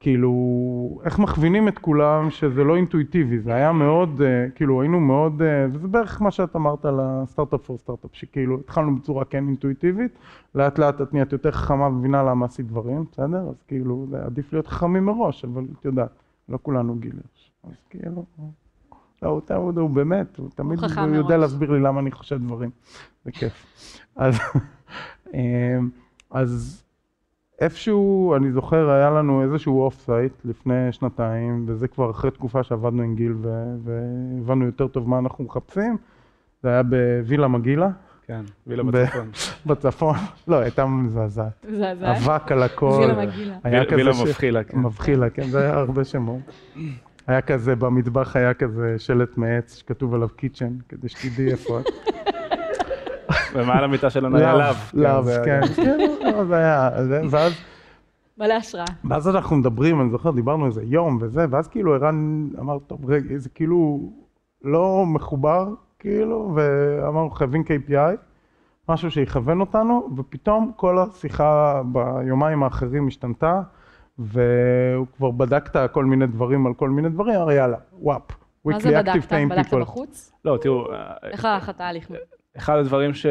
[0.02, 5.42] כאילו, איך מכווינים את כולם שזה לא אינטואיטיבי, זה היה מאוד, אה, כאילו היינו מאוד,
[5.42, 10.12] אה, וזה בערך מה שאת אמרת על הסטארט-אפ פור סטארט-אפ, שכאילו התחלנו בצורה כן אינטואיטיבית,
[10.54, 13.48] לאט לאט את נהיית יותר חכמה ומבינה למה עשית דברים, בסדר?
[13.48, 16.10] אז כאילו, זה עדיף להיות חכמים מראש, אבל את יודעת,
[16.48, 18.24] לא כולנו גיל הירש, אז כאילו...
[19.22, 21.36] לא, הוא, הוא, הוא באמת, הוא תמיד הוא יודע.
[21.36, 22.70] להסביר לי למה אני חושב דברים,
[23.24, 23.66] זה כיף.
[24.16, 24.38] אז,
[25.34, 25.90] אמ,
[26.30, 26.81] אז
[27.62, 33.14] איפשהו, אני זוכר, היה לנו איזשהו offsite לפני שנתיים, וזה כבר אחרי תקופה שעבדנו עם
[33.14, 35.96] גיל ו- והבנו יותר טוב מה אנחנו מחפשים,
[36.62, 37.88] זה היה בווילה מגילה,
[38.26, 39.30] כן, וילה בצפון.
[39.66, 40.16] בצפון,
[40.48, 43.54] לא, הייתה מזעזעת, זה, זה, אבק על הכל, וילה מגילה.
[43.64, 44.78] היה וילה כזה ש- מבחילה, כן.
[44.78, 46.40] מבחילה, כן, זה היה הרבה שמות.
[47.26, 51.84] היה כזה, במטבח היה כזה שלט מעץ שכתוב עליו kitchen, כדי שתדעי איפה את.
[53.54, 54.74] ומעל המיטה שלנו היה לאו.
[54.94, 55.60] לאו, כן,
[56.42, 57.52] לא, זה היה, זה- ואז
[58.38, 58.84] מלא השראה.
[59.04, 63.36] ואז אנחנו מדברים, אני זוכר, דיברנו איזה יום וזה, ואז כאילו ערן אמר, טוב, רגע,
[63.38, 64.10] זה כאילו
[64.64, 68.16] לא מחובר, כאילו, ואמרנו, חייבים KPI,
[68.88, 73.60] משהו שיכוון אותנו, ופתאום כל השיחה ביומיים האחרים השתנתה,
[74.18, 78.22] והוא כבר בדקת כל מיני דברים על כל מיני דברים, אמר יאללה, וואפ.
[78.64, 79.32] מה זה בדקת?
[79.50, 80.32] בדקת בחוץ?
[80.44, 80.86] לא, תראו,
[81.22, 82.10] איך הלך התהליך?
[82.56, 83.26] אחד הדברים ש...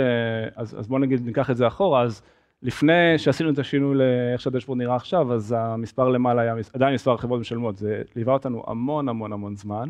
[0.55, 2.21] אז, אז בואו נגיד, ניקח את זה אחורה, אז
[2.63, 7.39] לפני שעשינו את השינוי לאיך שהדשבורד נראה עכשיו, אז המספר למעלה היה עדיין מספר חברות
[7.39, 9.89] משלמות, זה ליווה אותנו המון המון המון זמן.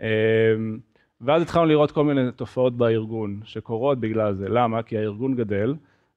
[0.00, 0.06] אמ,
[1.20, 4.48] ואז התחלנו לראות כל מיני תופעות בארגון שקורות בגלל זה.
[4.48, 4.82] למה?
[4.82, 5.74] כי הארגון גדל,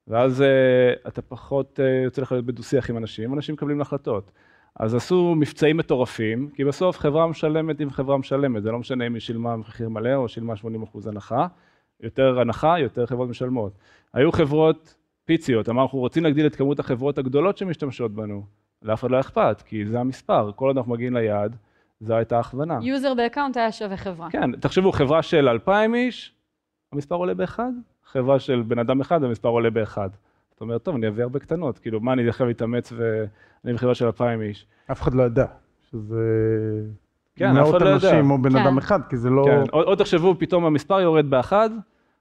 [0.07, 4.31] ואז אה, אתה פחות אה, יוצא לך להיות בדו-שיח עם אנשים, אנשים מקבלים החלטות.
[4.75, 9.13] אז עשו מבצעים מטורפים, כי בסוף חברה משלמת עם חברה משלמת, זה לא משנה אם
[9.13, 11.47] היא שילמה מחיר מלא או שילמה 80% הנחה.
[11.99, 13.71] יותר הנחה, יותר חברות משלמות.
[14.13, 14.95] היו חברות
[15.27, 18.43] פיציות, אמרנו, אנחנו רוצים להגדיל את כמות החברות הגדולות שמשתמשות בנו.
[18.81, 21.55] לאף אחד לא אכפת, כי זה המספר, כל עוד אנחנו מגיעים ליעד,
[21.99, 22.79] זו הייתה הכוונה.
[22.81, 24.31] user ב account היה שווה חברה.
[24.31, 26.33] כן, תחשבו, חברה של 2,000 איש,
[26.93, 27.71] המספר עולה באחד,
[28.05, 30.09] חברה של בן אדם אחד, המספר עולה באחד.
[30.51, 34.05] זאת אומרת, טוב, אני אביא הרבה קטנות, כאילו, מה אני עכשיו אתאמץ ואני בחברה של
[34.05, 34.65] 2,000 איש?
[34.91, 35.45] אף אחד לא ידע
[35.91, 36.21] שזה
[37.35, 38.15] כן, אף אחד לא מאות יודע.
[38.17, 38.57] אנשים או בן כן.
[38.57, 39.43] אדם אחד, כי זה לא...
[39.45, 41.69] כן, עוד, עוד תחשבו, פתאום המספר יורד באחד,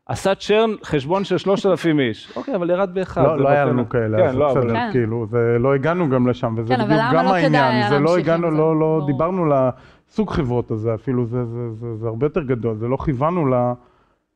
[0.07, 2.33] עשה צ'רן חשבון של 3,000 איש.
[2.37, 3.23] אוקיי, אבל ירד באחד.
[3.23, 3.65] לא, זה לא היה.
[3.65, 4.61] לנו כאלה, כן, אז לא, אבל...
[4.61, 4.89] בסדר, כן.
[4.93, 8.17] כאילו, זה לא הגענו גם לשם, וזה כן, אבל בדיוק גם לא העניין, זה לא
[8.19, 8.57] הגענו, זה?
[8.57, 9.03] לא, לא.
[9.07, 13.47] דיברנו לסוג חברות הזה אפילו, זה, זה, זה, זה הרבה יותר גדול, זה לא כיוונו
[13.47, 13.55] ל,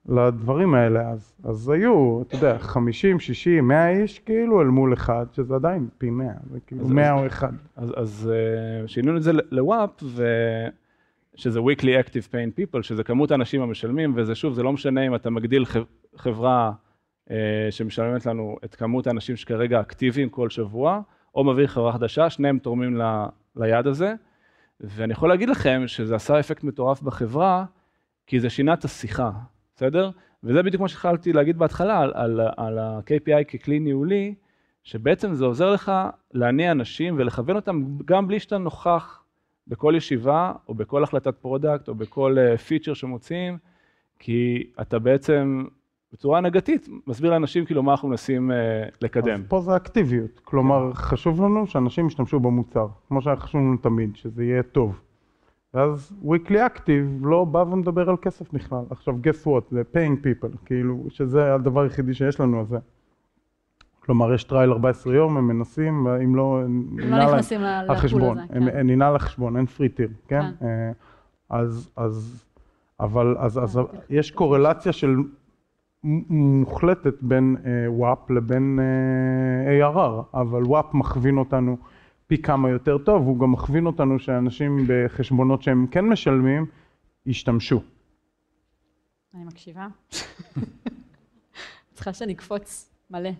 [0.08, 5.26] לדברים האלה, אז, אז היו, אתה יודע, 50, 60, 100 איש, כאילו, אל מול אחד,
[5.32, 7.52] שזה עדיין פי 100, זה כאילו אז- 100 או אחד.
[7.76, 8.30] אז, אז
[8.82, 9.90] אה, שינינו את זה לוואפ.
[11.40, 15.14] שזה weekly active paying people, שזה כמות האנשים המשלמים, וזה שוב, זה לא משנה אם
[15.14, 15.64] אתה מגדיל
[16.16, 16.72] חברה
[17.30, 17.36] אה,
[17.70, 21.00] שמשלמת לנו את כמות האנשים שכרגע אקטיביים כל שבוע,
[21.34, 23.24] או מביא חברה חדשה, שניהם תורמים ל,
[23.56, 24.14] ליעד הזה.
[24.80, 27.64] ואני יכול להגיד לכם שזה עשה אפקט מטורף בחברה,
[28.26, 29.30] כי זה שינה את השיחה,
[29.76, 30.10] בסדר?
[30.44, 34.34] וזה בדיוק מה שהתחלתי להגיד בהתחלה על, על, על ה-KPI ככלי ניהולי,
[34.84, 35.92] שבעצם זה עוזר לך
[36.34, 39.19] להניע אנשים ולכוון אותם גם בלי שאתה נוכח
[39.66, 42.36] בכל ישיבה, או בכל החלטת product, או בכל
[42.66, 43.58] feature שמוציאים,
[44.18, 45.64] כי אתה בעצם
[46.12, 48.56] בצורה הנהגתית מסביר לאנשים כאילו מה אנחנו מנסים אה,
[49.02, 49.40] לקדם.
[49.40, 54.16] אז פה זה אקטיביות, כלומר, חשוב לנו שאנשים ישתמשו במוצר, כמו שהיה חשוב לנו תמיד,
[54.16, 55.00] שזה יהיה טוב.
[55.74, 58.84] ואז weekly active לא בא ומדבר על כסף בכלל.
[58.90, 62.78] עכשיו, guess what, זה paying people, כאילו, שזה הדבר היחידי שיש לנו, אז זה.
[64.10, 66.62] כלומר, יש trial 14 יום, הם מנסים, ואם לא,
[66.98, 68.48] לא נכנסים ל- לפול החשבון, הזה.
[68.52, 68.86] כן.
[68.86, 70.40] ננעל החשבון, אין free tier, כן?
[70.60, 70.66] כן.
[70.66, 70.92] אה,
[71.50, 72.44] אז, אז,
[73.00, 75.16] אבל, אז, אז אה, יש קורלציה של
[76.30, 81.76] מוחלטת בין WAP לבין אה, ARR, אבל WAP מכווין אותנו
[82.26, 86.66] פי כמה יותר טוב, הוא גם מכווין אותנו שאנשים בחשבונות שהם כן משלמים,
[87.26, 87.82] ישתמשו.
[89.34, 89.86] אני מקשיבה.
[91.94, 93.30] צריכה שאני אקפוץ מלא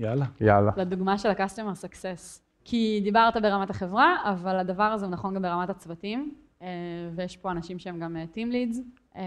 [0.00, 0.26] יאללה.
[0.40, 0.70] יאללה.
[0.76, 2.40] לדוגמה של ה-customer success.
[2.64, 6.68] כי דיברת ברמת החברה, אבל הדבר הזה הוא נכון גם ברמת הצוותים, אה,
[7.14, 8.78] ויש פה אנשים שהם גם אה, team leads,
[9.16, 9.22] אה,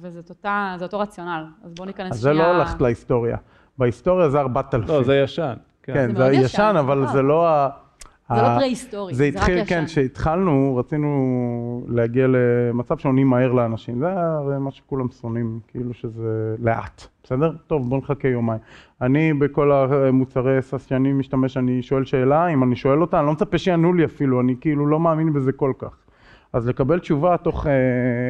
[0.00, 1.44] וזה אותה, אותו רציונל.
[1.64, 3.36] אז בואו ניכנס אז זה לא הולכת להיסטוריה.
[3.78, 4.88] בהיסטוריה זה 4,000.
[4.88, 5.54] לא, זה ישן.
[5.82, 5.92] כן.
[5.94, 7.12] כן, זה זה ישן, ישן, אבל נכון.
[7.12, 7.68] זה לא ה...
[8.28, 9.64] זה לא פרה-היסטורי, זה זה רק התחיל, ישן.
[9.68, 13.98] כן, כשהתחלנו, רצינו להגיע למצב שעונים מהר לאנשים.
[13.98, 17.52] זה הרי מה שכולם שונאים, כאילו שזה לאט, בסדר?
[17.66, 18.60] טוב, בוא נחכה יומיים.
[19.00, 23.32] אני בכל המוצרי סאס שאני משתמש, אני שואל שאלה, אם אני שואל אותה, אני לא
[23.32, 26.01] מצפה שיענו לי אפילו, אני כאילו לא מאמין בזה כל כך.
[26.52, 27.72] אז לקבל תשובה תוך אה,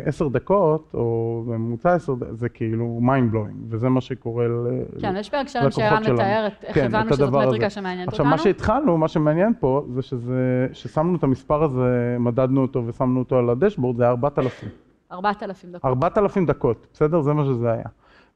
[0.05, 4.67] עשר דקות, או בממוצע עשר דקות, זה כאילו mind blowing, וזה מה שקורה ל...
[5.01, 6.15] כן, יש פרק שלם לקוחות שערן שלנו.
[6.15, 7.75] מתאר את איך כן, הבנו את שזאת מטריקה הזה.
[7.75, 8.37] שמעניינת עכשיו, אותנו.
[8.37, 13.39] מה שהתחלנו, מה שמעניין פה, זה שזה, ששמנו את המספר הזה, מדדנו אותו ושמנו אותו
[13.39, 14.69] על הדשבורד, זה היה 4,000.
[15.13, 15.85] 4,000 דקות.
[15.85, 17.21] 4,000 דקות, בסדר?
[17.21, 17.87] זה מה שזה היה.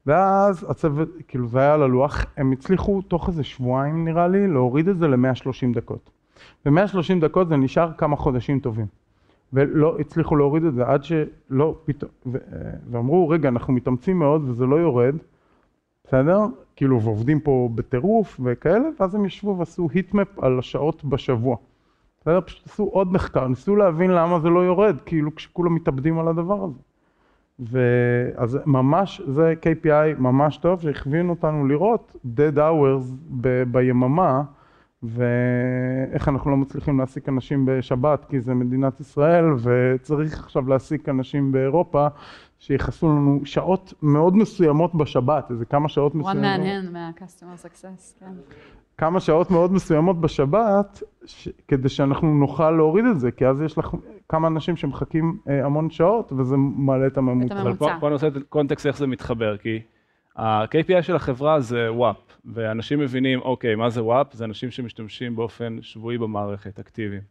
[0.05, 4.87] ואז הצוות, כאילו זה היה על הלוח, הם הצליחו תוך איזה שבועיים נראה לי, להוריד
[4.87, 6.09] את זה ל-130 דקות.
[6.65, 8.85] ו-130 דקות זה נשאר כמה חודשים טובים.
[9.53, 12.37] ולא הצליחו להוריד את זה עד שלא פתאום, ו-
[12.89, 15.15] ואמרו, רגע, אנחנו מתאמצים מאוד וזה לא יורד,
[16.03, 16.45] בסדר?
[16.75, 21.57] כאילו, ועובדים פה בטירוף וכאלה, ואז הם ישבו ועשו היטמפ על השעות בשבוע.
[22.21, 22.41] בסדר?
[22.41, 26.63] פשוט עשו עוד מחקר, ניסו להבין למה זה לא יורד, כאילו כשכולם מתאבדים על הדבר
[26.63, 26.79] הזה.
[27.59, 34.43] ואז ממש, זה KPI ממש טוב, שהכווין אותנו לראות dead hours ב- ביממה,
[35.03, 41.51] ואיך אנחנו לא מצליחים להעסיק אנשים בשבת כי זה מדינת ישראל וצריך עכשיו להעסיק אנשים
[41.51, 42.07] באירופה
[42.59, 46.43] שיחסו לנו שעות מאוד מסוימות בשבת, איזה כמה שעות one מסוימות.
[46.43, 48.31] man hand מה-customer success, כן.
[48.97, 51.49] כמה שעות מאוד מסוימות בשבת, ש...
[51.67, 53.89] כדי שאנחנו נוכל להוריד את זה, כי אז יש לך
[54.29, 57.55] כמה אנשים שמחכים אה, המון שעות, וזה מעלה את הממוצע.
[57.55, 57.89] את אבל פה.
[57.99, 59.79] פה אני רוצה לתת קונטקסט איך זה מתחבר, כי
[60.35, 64.33] ה-KPI של החברה זה וואפ, ואנשים מבינים, אוקיי, מה זה וואפ?
[64.33, 67.21] זה אנשים שמשתמשים באופן שבועי במערכת, אקטיביים.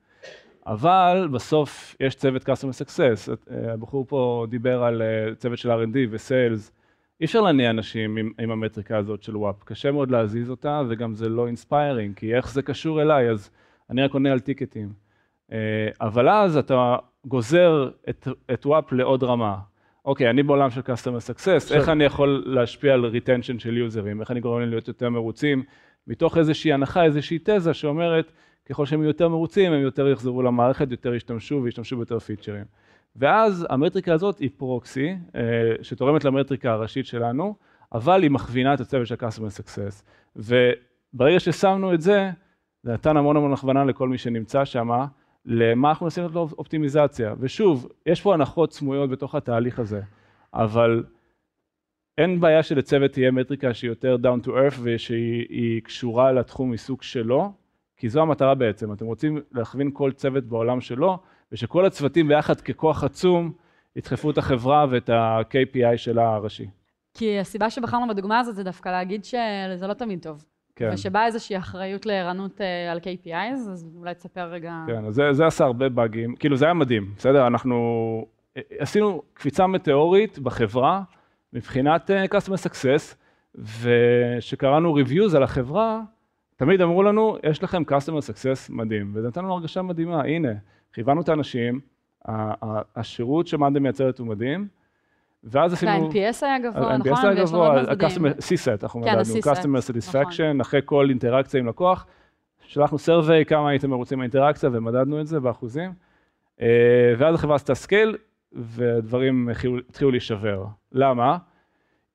[0.67, 5.97] אבל בסוף יש צוות Customer Success, אה, הבחור פה דיבר על אה, צוות של R&D
[6.11, 6.73] ו sales,
[7.21, 11.15] אי אפשר להניע אנשים עם, עם המטריקה הזאת של WAP, קשה מאוד להזיז אותה וגם
[11.15, 13.51] זה לא inspiring, כי איך זה קשור אליי, אז
[13.91, 14.93] אני רק עונה על טיקטים.
[15.53, 19.59] אה, אבל אז אתה גוזר את, את WAP לעוד רמה.
[20.07, 24.31] אוקיי, אני בעולם של Customer Success, איך אני יכול להשפיע על retention של יוזרים, איך
[24.31, 25.63] אני גורם להם להיות יותר מרוצים,
[26.07, 28.33] מתוך איזושהי הנחה, איזושהי תזה שאומרת,
[28.69, 32.65] ככל שהם יהיו יותר מרוצים, הם יותר יחזרו למערכת, יותר ישתמשו וישתמשו ביותר פיצ'רים.
[33.17, 35.43] ואז המטריקה הזאת היא פרוקסי, אה,
[35.83, 37.55] שתורמת למטריקה הראשית שלנו,
[37.93, 40.03] אבל היא מכווינה את הצוות של Customer Success.
[40.37, 42.31] וברגע ששמנו את זה,
[42.83, 44.89] זה נתן המון המון הכוונה לכל מי שנמצא שם,
[45.47, 47.35] למה אנחנו מנסים לעשות אופטימיזציה.
[47.41, 50.01] ושוב, יש פה הנחות סמויות בתוך התהליך הזה,
[50.55, 51.05] אבל
[52.19, 57.03] אין בעיה שלצוות תהיה מטריקה שהיא יותר down to earth ושהיא היא קשורה לתחום עיסוק
[57.03, 57.53] שלו,
[57.97, 61.19] כי זו המטרה בעצם, אתם רוצים להכווין כל צוות בעולם שלו,
[61.53, 63.53] ושכל הצוותים ביחד ככוח עצום
[63.97, 66.69] ידחפו את החברה ואת ה-KPI שלה הראשי.
[67.15, 70.45] כי הסיבה שבחרנו בדוגמה הזאת זה דווקא להגיד שזה לא תמיד טוב.
[70.77, 74.85] כן, ושבאה איזושהי אחריות לערנות אה, על KPIs, אז אולי תספר רגע.
[74.87, 77.47] כן, אז זה, זה עשה הרבה באגים, כאילו זה היה מדהים, בסדר?
[77.47, 77.77] אנחנו
[78.57, 81.03] אה, עשינו קפיצה מטאורית בחברה
[81.53, 83.15] מבחינת אה, Customer Success,
[83.55, 86.01] וכשקראנו reviews על החברה,
[86.57, 90.53] תמיד אמרו לנו, יש לכם Customer Success מדהים, וזה נתן לנו הרגשה מדהימה, הנה,
[90.93, 91.81] כיוונו את האנשים,
[92.97, 94.69] השירות שמאנדה מייצרת הוא מדהים,
[95.47, 95.93] ואז עשינו...
[95.93, 97.25] וה-NPS היה גבוה, ה-NPS נכון?
[97.31, 97.81] היה ויש לו גבוה.
[97.81, 100.61] ה-Customer, אנחנו כן, מדדנו, ה-CSAT, Customer Satisfaction, נכון.
[100.61, 102.07] אחרי כל אינטראקציה עם לקוח,
[102.67, 105.93] שלחנו survey כמה הייתם מרוצים מהאינטראקציה ומדדנו את זה באחוזים,
[106.61, 106.67] אה,
[107.19, 108.17] ואז החברה עשתה scale,
[109.51, 110.65] התחילו- התחילו להישבר.
[110.93, 111.37] למה?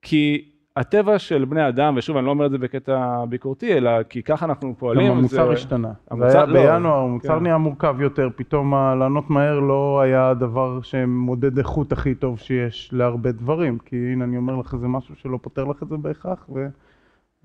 [0.02, 2.98] כי הטבע של בני אדם, ושוב, אני לא אומר את זה בקטע
[3.30, 5.08] ביקורתי, אלא כי ככה אנחנו פועלים.
[5.12, 5.92] גם המוצר זה- השתנה.
[6.12, 7.44] המוצר- היה לא, בינואר, המוצר כן.
[7.44, 13.32] נהיה מורכב יותר, פתאום לענות מהר לא היה הדבר שמודד איכות הכי טוב שיש להרבה
[13.32, 16.50] דברים, כי הנה אני אומר לך, זה משהו שלא פותר לך את זה בהכרח,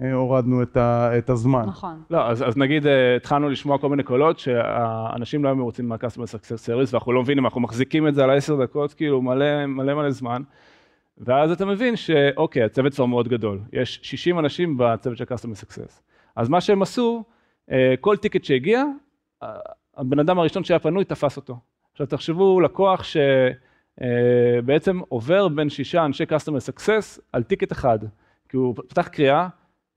[0.01, 1.65] והורדנו את ה- את הזמן.
[1.67, 1.95] נכון.
[2.11, 6.01] לא, אז, אז נגיד אה, התחלנו לשמוע כל מיני קולות שהאנשים לא היו מרוצים מה-customer
[6.35, 9.95] success service ואנחנו לא מבינים, אנחנו מחזיקים את זה על עשר דקות, כאילו מלא מלא
[9.95, 10.43] מלא זמן,
[11.19, 16.01] ואז אתה מבין שאוקיי, הצוות כבר מאוד גדול, יש 60 אנשים בצוות של customer success,
[16.37, 17.25] אז מה שהם עשו,
[17.71, 18.85] אה, כל טיקט שהגיע,
[19.43, 19.49] אה,
[19.97, 21.57] הבן אדם הראשון שהיה פנוי תפס אותו.
[21.93, 23.05] עכשיו תחשבו לקוח
[23.99, 27.99] שבעצם עובר בין שישה אנשי customer success על טיקט אחד,
[28.49, 29.49] כי הוא פתח קריאה,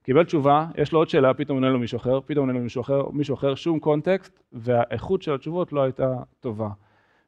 [0.02, 2.80] קיבל תשובה, יש לו עוד שאלה, פתאום עונה לו מישהו אחר, פתאום עונה לו מישהו
[2.80, 6.68] אחר, מישהו אחר, שום קונטקסט, והאיכות של התשובות לא הייתה טובה.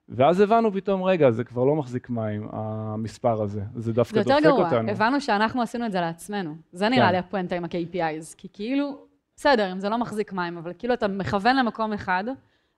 [0.09, 4.35] ואז הבנו פתאום, רגע, זה כבר לא מחזיק מים, המספר הזה, זה דווקא זה יותר
[4.35, 4.91] דופק גרוע, אותנו.
[4.91, 6.55] הבנו שאנחנו עשינו את זה לעצמנו.
[6.73, 7.13] זה נראה כן.
[7.13, 8.99] לי הפואנטה עם ה-KPIs, כי כאילו,
[9.37, 12.25] בסדר, אם זה לא מחזיק מים, אבל כאילו אתה מכוון למקום אחד,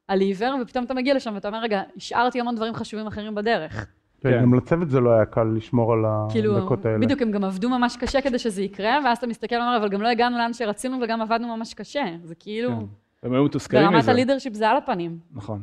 [0.09, 3.87] על עיוור, ופתאום אתה מגיע לשם ואתה אומר, רגע, השארתי המון דברים חשובים אחרים בדרך.
[4.21, 4.43] כן.
[4.43, 5.99] גם לצוות זה לא היה קל לשמור על
[6.31, 6.99] כאילו, הדקות האלה.
[6.99, 10.03] בדיוק, הם גם עבדו ממש קשה כדי שזה יקרה, ואז אתה מסתכל ואומר, אבל גם
[10.03, 12.05] לא הגענו לאן שרצינו וגם עבדנו ממש קשה.
[12.23, 12.85] זה כאילו, כן.
[13.23, 14.11] הם היו מתוסכלים ברמת מזה.
[14.11, 15.19] ה leadership זה על הפנים.
[15.33, 15.63] נכון.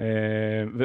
[0.00, 0.04] אה,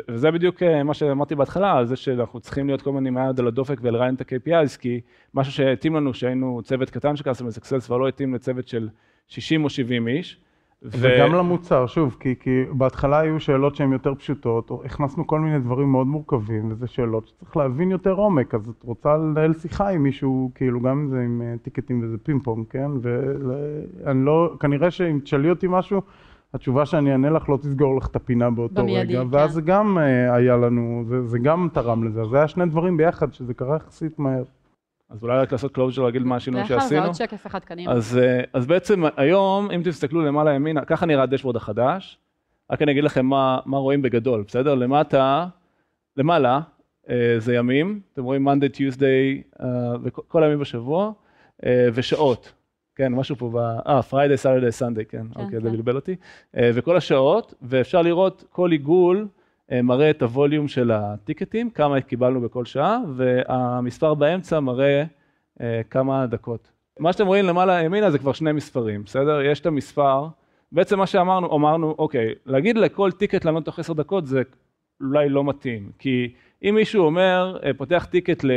[0.08, 3.40] וזה בדיוק אה, מה שאמרתי בהתחלה, על זה שאנחנו צריכים להיות כל הזמן עם היד
[3.40, 5.02] על הדופק ולראיין את ה-KPIs, כי
[5.34, 8.90] משהו שהתאים לנו שהיינו צוות קטן של customer success כבר לא התאים לצוות של
[9.28, 10.40] 60 או 70 איש.
[10.84, 15.40] ו- וגם למוצר, שוב, כי, כי בהתחלה היו שאלות שהן יותר פשוטות, או הכנסנו כל
[15.40, 19.90] מיני דברים מאוד מורכבים, וזה שאלות שצריך להבין יותר עומק, אז את רוצה לנהל שיחה
[19.90, 22.92] עם מישהו, כאילו גם אם זה עם אה, טיקטים וזה פינג פונג, כן?
[23.02, 26.02] ואני לא, כנראה שאם תשאלי אותי משהו,
[26.54, 29.36] התשובה שאני אענה לך לא תסגור לך את הפינה באותו במיידי, רגע, כן.
[29.36, 32.66] ואז זה גם אה, היה לנו, זה, זה גם תרם לזה, אז זה היה שני
[32.66, 34.44] דברים ביחד, שזה קרה יחסית מהר.
[35.10, 37.06] אז אולי רק לעשות closure, להגיד מה השינוי כלל זה שעשינו.
[37.06, 37.92] עוד שקף אחד קדימה.
[37.92, 42.18] אז, אה, אז בעצם היום, אם תסתכלו למעלה ימינה, ככה נראה הדשבורד החדש,
[42.72, 44.76] רק אני אגיד לכם מה, מה רואים בגדול, בסדר?
[44.76, 45.48] למטה,
[46.18, 46.60] למעלה,
[47.10, 49.62] אה, זה ימים, אתם רואים Monday, Tuesday,
[50.04, 51.12] וכל הימים בשבוע,
[51.94, 52.54] ושעות,
[53.02, 53.58] כן, משהו פה ב...
[53.58, 55.76] אה, Friday, Saturday, Sunday, כן, אוקיי, זה כן.
[55.76, 56.16] בלבל אותי,
[56.58, 59.28] אה, וכל השעות, ואפשר לראות כל עיגול
[59.72, 65.04] אה, מראה את הווליום של הטיקטים, כמה קיבלנו בכל שעה, והמספר באמצע מראה
[65.62, 66.72] אה, כמה דקות.
[67.00, 69.42] מה שאתם רואים למעלה ימינה זה כבר שני מספרים, בסדר?
[69.42, 70.28] יש את המספר,
[70.72, 74.42] בעצם מה שאמרנו, אמרנו, אוקיי, להגיד לכל טיקט לענות תוך עשר דקות זה
[75.02, 76.34] אולי לא מתאים, כי
[76.64, 78.52] אם מישהו אומר, פותח טיקט ל...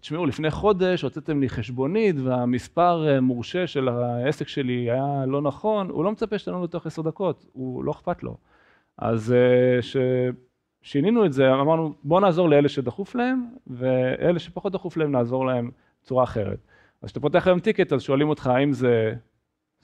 [0.00, 5.90] תשמעו, לפני חודש הוצאתם לי חשבונית והמספר אה, מורשה של העסק שלי היה לא נכון,
[5.90, 8.36] הוא לא מצפה שתענו לו תוך עשר דקות, הוא לא אכפת לו.
[8.98, 9.34] אז
[10.80, 15.70] כששינינו את זה, אמרנו, בואו נעזור לאלה שדחוף להם, ואלה שפחות דחוף להם נעזור להם
[16.02, 16.58] בצורה אחרת.
[17.02, 19.14] אז כשאתה פותח היום טיקט, אז שואלים אותך האם זה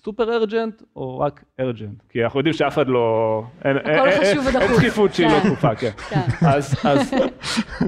[0.03, 3.43] סופר ארג'נט או רק ארג'נט, כי אנחנו יודעים שאף אחד לא...
[3.61, 4.63] הכל חשוב ודחוף.
[4.63, 5.49] אין דחיפות שהיא לא כן.
[5.49, 5.91] דחופה, כן.
[6.11, 6.47] כן.
[6.47, 7.15] אז, אז,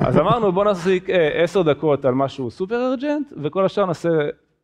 [0.00, 4.08] אז אמרנו בוא נחזיק אה, עשר דקות על משהו סופר ארג'נט, וכל השאר נעשה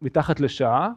[0.03, 0.91] מתחת לשעה,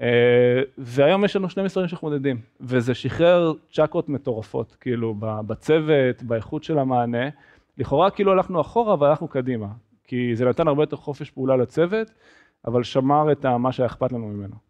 [0.00, 6.64] אה, והיום יש לנו שני מספרים שאנחנו מודדים, וזה שחרר צ'קות מטורפות, כאילו בצוות, באיכות
[6.64, 7.28] של המענה,
[7.78, 9.68] לכאורה כאילו הלכנו אחורה אבל הלכנו קדימה,
[10.04, 12.10] כי זה נתן הרבה יותר חופש פעולה לצוות,
[12.66, 14.65] אבל שמר את מה שהיה אכפת לנו ממנו.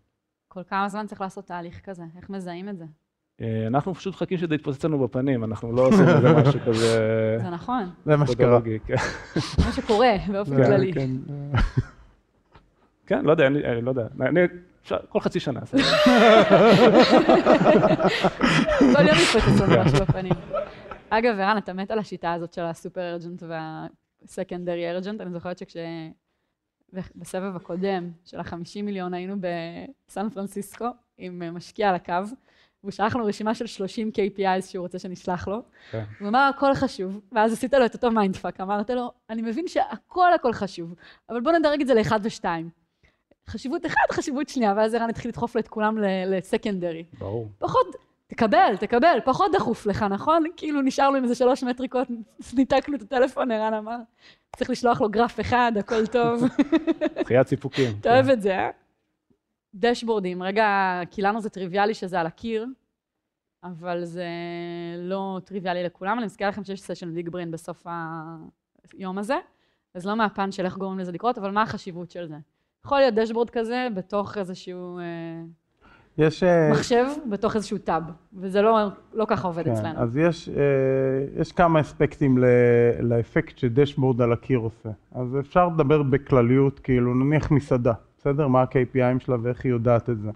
[0.56, 2.02] כל כמה זמן צריך לעשות תהליך כזה?
[2.16, 2.84] איך מזהים את זה?
[3.40, 7.38] אה, אנחנו פשוט מחכים שזה יתפוצץ לנו בפנים, אנחנו לא עושים איזה משהו כזה...
[7.42, 8.60] זה נכון, זה מה שקרה.
[8.86, 8.94] כן.
[9.64, 10.92] מה שקורה באופן כן, כללי.
[10.92, 11.10] כן.
[13.06, 14.06] כן, לא יודע, אני אני לא יודע,
[15.08, 15.60] כל חצי שנה.
[18.94, 20.32] כל יום מתפוצץ לנו משהו בפנים.
[21.10, 23.42] אגב, ערן, אתה מת על השיטה הזאת של הסופר ארג'נט
[24.22, 25.20] והסקנדרי ארג'נט.
[25.20, 25.58] אני זוכרת
[26.94, 30.86] שכשבסבב הקודם של החמישים מיליון היינו בסן פרנסיסקו
[31.18, 32.12] עם משקיע על הקו,
[32.82, 35.62] והוא שלח לנו רשימה של 30 KPIs שהוא רוצה שנשלח לו.
[35.90, 36.04] כן.
[36.20, 40.34] הוא אמר, הכל חשוב, ואז עשית לו את אותו mindfuck, אמרת לו, אני מבין שהכל
[40.34, 40.94] הכל חשוב,
[41.30, 42.70] אבל בוא נדרג את זה לאחד ושתיים.
[43.48, 47.04] חשיבות אחד, חשיבות שנייה, ואז ערן התחיל לדחוף לו את כולם ל secondary.
[47.18, 47.48] ברור.
[47.58, 47.95] פחות,
[48.26, 50.44] תקבל, תקבל, פחות דחוף לך, נכון?
[50.56, 52.08] כאילו נשארנו עם איזה שלוש מטריקות,
[52.54, 53.96] ניתקנו את הטלפון, ערן אמר,
[54.56, 56.42] צריך לשלוח לו גרף אחד, הכל טוב.
[57.24, 57.90] דחיית סיפוקים.
[58.00, 58.70] אתה אוהב את זה, אה?
[59.74, 62.66] דשבורדים, רגע, כי לנו זה טריוויאלי שזה על הקיר,
[63.64, 64.26] אבל זה
[64.98, 66.18] לא טריוויאלי לכולם.
[66.18, 67.86] אני מזכירה לכם שיש סשן ביג ברין בסוף
[68.98, 69.36] היום הזה,
[69.94, 72.36] אז לא מהפן של איך גורמים לזה לקרות, אבל מה החשיבות של זה?
[72.84, 74.98] יכול להיות דשבורד כזה בתוך איזשהו...
[76.18, 76.42] יש...
[76.42, 78.02] אה, מחשב בתוך איזשהו טאב,
[78.34, 79.98] וזה לא, לא ככה עובד כן, אצלנו.
[79.98, 82.38] אז יש, אה, יש כמה אספקטים
[83.00, 84.88] לאפקט שדשבורד על הקיר עושה.
[85.14, 88.48] אז אפשר לדבר בכלליות, כאילו נניח מסעדה, בסדר?
[88.48, 90.30] מה ה-KPIים שלה ואיך היא יודעת את זה.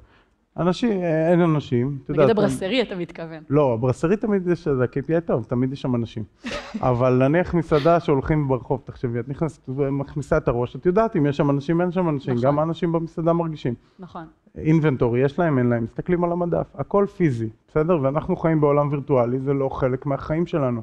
[0.57, 3.43] אנשים, אה, אין אנשים, את נגיד יודעת, הברסרי, אתה מתכוון.
[3.51, 6.25] לא, ברסרי תמיד יש, זה ה-KPI טוב, תמיד יש שם אנשים.
[6.81, 11.37] אבל נניח מסעדה שהולכים ברחוב, תחשבי, את נכנסת ומכניסה את הראש, את יודעת אם יש
[11.37, 12.47] שם אנשים, אין שם אנשים, נכון.
[12.47, 13.75] גם האנשים במסעדה מרגישים.
[13.99, 14.25] נכון.
[14.59, 17.99] אינבנטורי, יש להם, אין להם, מסתכלים על המדף, הכל פיזי, בסדר?
[18.03, 20.83] ואנחנו חיים בעולם וירטואלי, זה לא חלק מהחיים שלנו.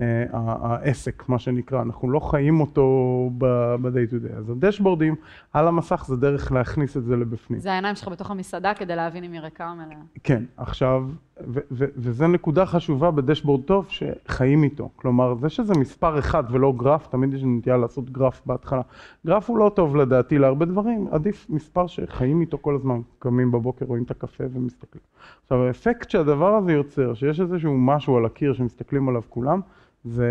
[0.00, 4.38] אה, העסק, מה שנקרא, אנחנו לא חיים אותו ב-day to day.
[4.38, 5.14] אז הדשבורדים
[5.52, 7.60] על המסך זה דרך להכניס את זה לבפנים.
[7.60, 9.96] זה העיניים שלך בתוך המסעדה כדי להבין אם היא ריקה או מלאה.
[10.24, 11.04] כן, עכשיו,
[11.48, 14.88] ו- ו- וזו נקודה חשובה בדשבורד טוב, שחיים איתו.
[14.96, 18.82] כלומר, זה שזה מספר אחד ולא גרף, תמיד יש נטייה לעשות גרף בהתחלה.
[19.26, 23.00] גרף הוא לא טוב לדעתי להרבה דברים, עדיף מספר שחיים איתו כל הזמן.
[23.18, 25.02] קמים בבוקר, רואים את הקפה ומסתכלים.
[25.42, 29.60] עכשיו, האפקט שהדבר הזה יוצר, שיש איזשהו משהו על הקיר שמסתכלים עליו כולם,
[30.04, 30.30] זה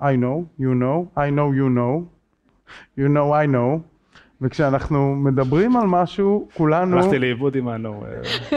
[0.00, 2.04] I know, you know, I know you know,
[2.98, 3.93] you know I know,
[4.44, 6.96] וכשאנחנו מדברים על משהו, כולנו...
[6.96, 8.04] הלכתי לאיבוד עם הנו,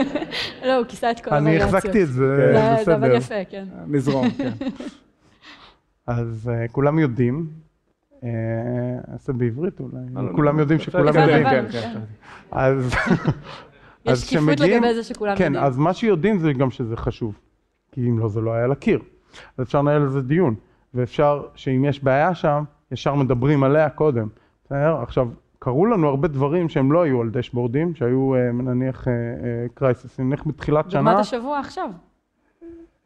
[0.66, 1.74] לא, הוא כיסה את כל אני הווריאציות.
[1.74, 3.14] החזקתי את זה, זה- זה עבד בסדר.
[3.16, 3.64] יפה, כן.
[3.86, 4.50] מזרום, כן.
[6.06, 7.46] אז כולם יודעים,
[9.12, 12.00] אעשה בעברית אולי, לא, לא, כולם לא, יודעים שכולם יודעים, כן, כן, כן.
[12.50, 12.94] אז
[14.04, 15.64] יש שקיפות לגבי זה שכולם כן, יודעים.
[15.64, 17.38] אז מה שיודעים זה גם שזה חשוב,
[17.92, 19.00] כי אם לא זה לא היה לקיר,
[19.58, 20.54] אז אפשר לנהל על זה דיון,
[20.94, 24.28] ואפשר שאם יש בעיה שם, ישר מדברים עליה קודם,
[24.64, 24.96] בסדר?
[25.02, 29.06] עכשיו, קרו לנו הרבה דברים שהם לא היו על דשבורדים, שהיו אה, נניח
[29.74, 31.90] crisis, נניח בתחילת שנה, דוגמת השבוע עכשיו.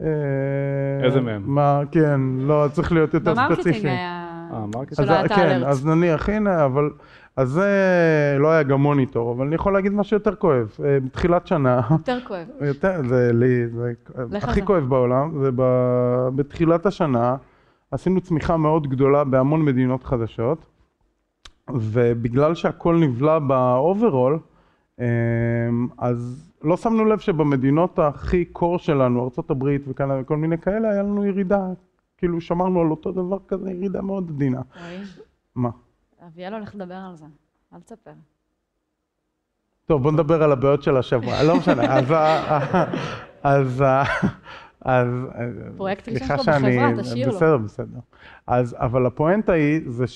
[0.02, 1.42] אה, איזה מהם?
[1.46, 3.88] מה, כן, לא, צריך להיות יותר ב marketing ספציפי.
[3.88, 4.48] היה...
[4.52, 5.08] אה, marketing?
[5.08, 5.62] שלא כן.
[5.64, 6.90] אז נניח, הנה, אבל,
[7.36, 10.76] אז זה לא היה גם מוניטור, אבל אני יכול להגיד משהו יותר כואב.
[10.84, 12.46] אה, בתחילת שנה, יותר כואב.
[12.68, 13.92] יותר, זה לי, זה
[14.32, 14.62] הכי.
[14.62, 15.50] כואב בעולם, זה
[16.34, 17.36] בתחילת השנה,
[17.90, 20.64] עשינו צמיחה מאוד גדולה בהמון מדינות חדשות,
[21.70, 24.38] ובגלל שהכל נבלע ב overall,
[24.98, 25.04] אמ,
[25.98, 31.24] אז לא שמנו לב שבמדינות הכי core שלנו, ארה"ב וכאלה וכל מיני כאלה, היה לנו
[31.26, 31.66] ירידה,
[32.18, 34.60] כאילו שמרנו על אותו דבר כזה, ירידה מאוד עדינה.
[34.80, 34.98] רועי,
[35.54, 35.70] מה?
[36.26, 37.26] אביאל הולך לדבר על זה.
[37.74, 38.10] אל תספר.
[39.86, 42.14] טוב, בוא נדבר על הבעיות של השבוע, לא משנה, אז
[43.42, 43.84] אז
[44.84, 45.08] אז
[45.76, 47.34] פרויקטים שיש לו בחברה, תשאיר לו.
[47.34, 47.98] בסדר, בסדר.
[48.46, 50.06] אז, אבל הפואנטה היא, זה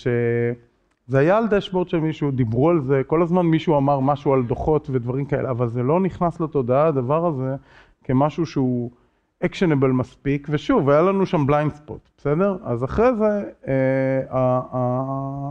[1.06, 4.42] זה היה על דשבורד של מישהו, דיברו על זה, כל הזמן מישהו אמר משהו על
[4.42, 7.56] דוחות ודברים כאלה, אבל זה לא נכנס לתודעה הדבר הזה
[8.04, 8.90] כמשהו שהוא
[9.44, 12.56] אקשנבל מספיק, ושוב, היה לנו שם בליינד ספוט, בסדר?
[12.64, 14.20] אז אחרי זה, אה,
[14.74, 15.50] אה,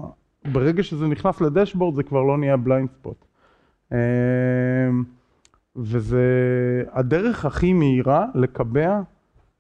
[0.51, 3.26] ברגע שזה נכנס לדשבורד זה כבר לא נהיה blind spot.
[3.91, 3.97] אה,
[5.76, 6.24] וזה
[6.91, 9.01] הדרך הכי מהירה לקבע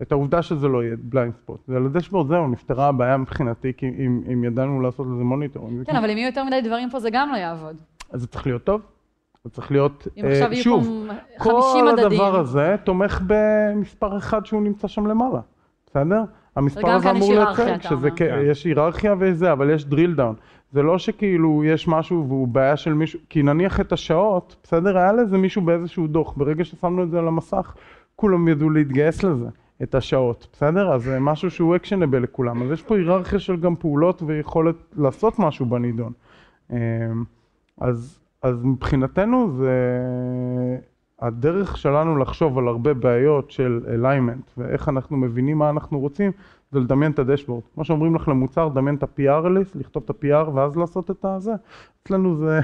[0.01, 1.59] את העובדה שזה לא יהיה blind spot.
[1.67, 5.85] זה לדשבורד זהו, נפתרה הבעיה מבחינתי, כי אם, אם ידענו לעשות לזה monitoring.
[5.85, 7.75] כן, אבל אם יהיו יותר מדי דברים פה זה גם לא יעבוד.
[8.11, 8.81] אז זה צריך להיות טוב.
[9.43, 11.07] זה צריך להיות, אם עכשיו יהיו שוב,
[11.43, 11.97] פה 50 מדדים.
[11.97, 15.39] כל הדבר הזה תומך במספר אחד שהוא נמצא שם למעלה,
[15.87, 16.23] בסדר?
[16.55, 18.11] המספר הזה יש אמור לייצג, אתה שזה, אומר.
[18.11, 18.39] כ- כן.
[18.45, 20.33] יש היררכיה וזה, אבל יש drill down.
[20.71, 24.97] זה לא שכאילו יש משהו והוא בעיה של מישהו, כי נניח את השעות, בסדר?
[24.97, 27.73] היה לזה מישהו באיזשהו דוח, ברגע ששמנו את זה על המסך,
[28.15, 29.47] כולם ידעו להתגייס לזה,
[29.83, 30.93] את השעות, בסדר?
[30.93, 32.63] אז זה משהו שהוא אקשנבל לכולם.
[32.63, 36.13] אז יש פה היררכיה של גם פעולות ויכולת לעשות משהו בנידון.
[36.71, 36.77] אמ,
[37.77, 39.71] אז, אז מבחינתנו זה
[41.19, 46.31] הדרך שלנו לחשוב על הרבה בעיות של אליימנט ואיך אנחנו מבינים מה אנחנו רוצים
[46.71, 47.63] זה לדמיין את הדשבורד.
[47.73, 51.53] כמו שאומרים לך למוצר, דמיין את ה-PR ליסט, לכתוב את ה-PR ואז לעשות את הזה.
[52.03, 52.59] אצלנו זה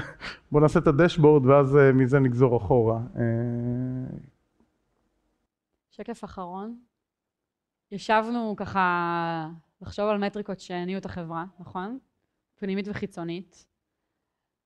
[0.52, 2.98] בוא נעשה את הדשבורד ואז אה, מזה נגזור אחורה.
[3.16, 3.22] אה,
[5.90, 6.91] שקף אחרון.
[7.92, 9.48] ישבנו ככה
[9.82, 11.98] לחשוב על מטריקות שהניעו את החברה, נכון?
[12.54, 13.66] פנימית וחיצונית.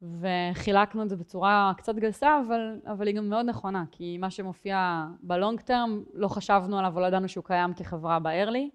[0.02, 5.06] וחילקנו את זה בצורה קצת גסה, אבל, אבל היא גם מאוד נכונה, כי מה שמופיע
[5.22, 8.70] בלונג טרם, לא חשבנו עליו ולא ידענו שהוא קיים כחברה ב-early.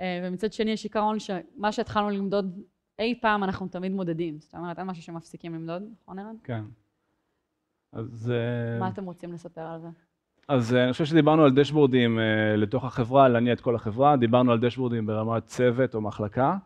[0.00, 2.60] אה, ומצד שני יש עיקרון שמה שהתחלנו למדוד
[2.98, 4.40] אי פעם אנחנו תמיד מודדים.
[4.40, 6.36] זאת אומרת, אין משהו שמפסיקים למדוד, נכון ערן?
[6.44, 6.64] כן.
[7.92, 8.32] אז...
[8.34, 9.88] אה, מה אתם רוצים לספר על זה?
[10.48, 14.52] אז אה, אני חושב שדיברנו על דשבורדים אה, לתוך החברה, להניע את כל החברה, דיברנו
[14.52, 16.56] על דשבורדים ברמת צוות או מחלקה,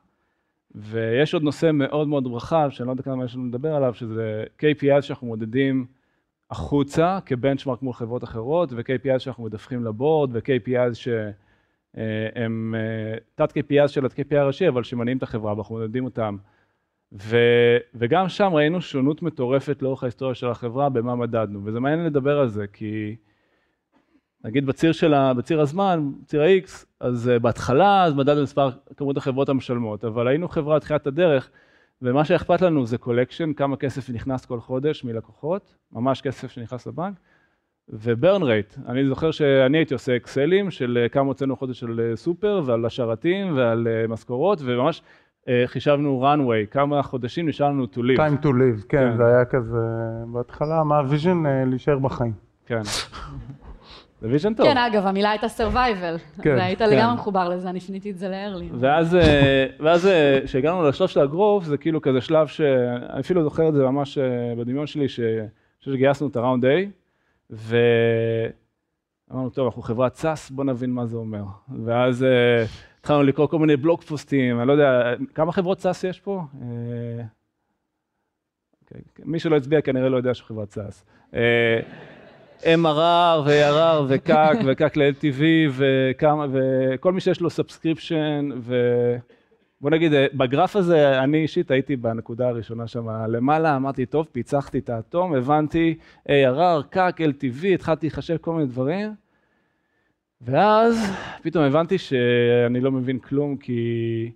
[0.74, 4.44] ויש עוד נושא מאוד מאוד רחב, שאני לא יודע כמה יש לנו לדבר עליו, שזה
[4.58, 5.86] KPI שאנחנו מודדים
[6.50, 14.04] החוצה כבנצ'מרק מול חברות אחרות, ו-KPI שאנחנו מדווחים לבורד, ו-KPI שהם אה, תת KPI של
[14.04, 16.36] ה-KPI הראשי, אבל שמניעים את החברה, ואנחנו מודדים אותם.
[17.12, 17.36] ו,
[17.94, 22.48] וגם שם ראינו שונות מטורפת לאורך ההיסטוריה של החברה במה מדדנו, וזה מעניין לדבר על
[22.48, 23.16] זה, כי
[24.44, 29.16] נגיד בציר, של ה, בציר הזמן, ציר ה-X, אז uh, בהתחלה אז מדדנו מספר כמות
[29.16, 31.50] החברות המשלמות, אבל היינו חברה תחילת הדרך,
[32.02, 37.14] ומה שאכפת לנו זה collection, כמה כסף נכנס כל חודש מלקוחות, ממש כסף שנכנס לבנק,
[37.88, 42.00] ו burn rate, אני זוכר שאני הייתי עושה אקסלים של אה, כמה הוצאנו חודש על
[42.00, 45.02] אה, סופר ועל השרתים ועל אה, משכורות, וממש
[45.48, 48.18] אה, חישבנו runway, כמה חודשים נשאר לנו to live.
[48.18, 49.16] time to live, כן, כן.
[49.16, 49.78] זה היה כזה,
[50.32, 52.32] בהתחלה, מה ה vision אה, להישאר בחיים.
[52.66, 52.82] כן.
[54.20, 54.66] זה vision טוב.
[54.66, 56.42] כן, אגב, המילה הייתה survival.
[56.42, 56.90] כן, והיית כן.
[56.90, 58.74] לגמרי מחובר לזה, אני שיניתי את זה ל-early.
[58.80, 63.42] ואז, אה, ואז אה, כשהגענו לשלב של ה growth, זה כאילו כזה שלב שאני אפילו
[63.42, 64.24] זוכר את זה ממש אה,
[64.58, 65.48] בדמיון שלי, ש- אני
[65.94, 66.68] שגייסנו את ה round A,
[67.50, 71.42] ואמרנו, טוב, אנחנו חברת SaaS, בוא נבין מה זה אומר.
[71.84, 72.26] ואז
[73.00, 75.02] התחלנו לקרוא כל מיני blog post ים, אני לא יודע,
[75.34, 76.42] כמה חברות SaaS יש פה?
[78.82, 81.04] אוקיי, מי שלא הצביע כנראה לא יודע שחברת SaaS.
[82.62, 85.42] MRR ו-ARR ו CAC ו CAC ל-LTV
[85.76, 92.48] וכמה, וכל מי שיש לו subscription ובוא נגיד, אה, בגרף הזה אני אישית הייתי בנקודה
[92.48, 95.98] הראשונה שם למעלה, אמרתי, טוב, פיצחתי את האטום, הבנתי
[96.28, 99.14] ARR, CAC, LTV, התחלתי לחשב כל מיני דברים,
[100.40, 101.10] ואז
[101.42, 104.32] פתאום הבנתי שאני לא מבין כלום, כי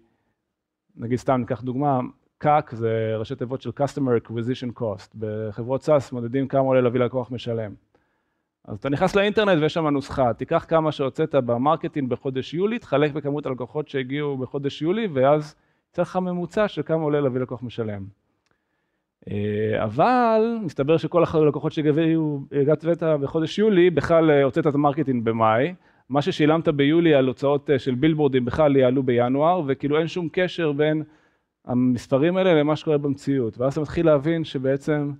[0.96, 2.00] נגיד סתם ניקח דוגמה,
[2.38, 5.16] CAC זה ראשי תיבות של Customer Acquisition Cost.
[5.18, 7.83] בחברות SaaS מודדים כמה עולה להביא לקוח משלם.
[8.68, 13.12] אז אתה נכנס לאינטרנט ויש שם נוסחה, תיקח כמה שהוצאת ב marketing בחודש יולי, תחלק
[13.12, 15.54] בכמות הלקוחות שהגיעו בחודש יולי, ואז
[15.90, 18.04] יצא לך ממוצע של כמה עולה להביא לקוח משלם.
[19.30, 22.84] אה, אבל מסתבר שכל הלקוחות שהגיעו, הגעת
[23.20, 25.74] בחודש יולי, בכלל אה, הוצאת את ה marketing במאי,
[26.08, 30.72] מה ששילמת ביולי על הוצאות אה, של בילבורדים בכלל יעלו בינואר, וכאילו אין שום קשר
[30.72, 31.02] בין
[31.64, 33.58] המספרים האלה למה שקורה במציאות.
[33.58, 35.12] ואז אתה מתחיל להבין שבעצם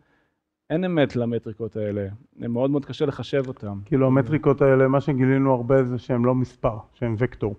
[0.71, 2.07] אין אמת למטריקות האלה,
[2.37, 3.79] זה מאוד מאוד קשה לחשב אותם.
[3.85, 7.55] כאילו המטריקות האלה, מה שגילינו הרבה זה שהם לא מספר, שהם וקטור.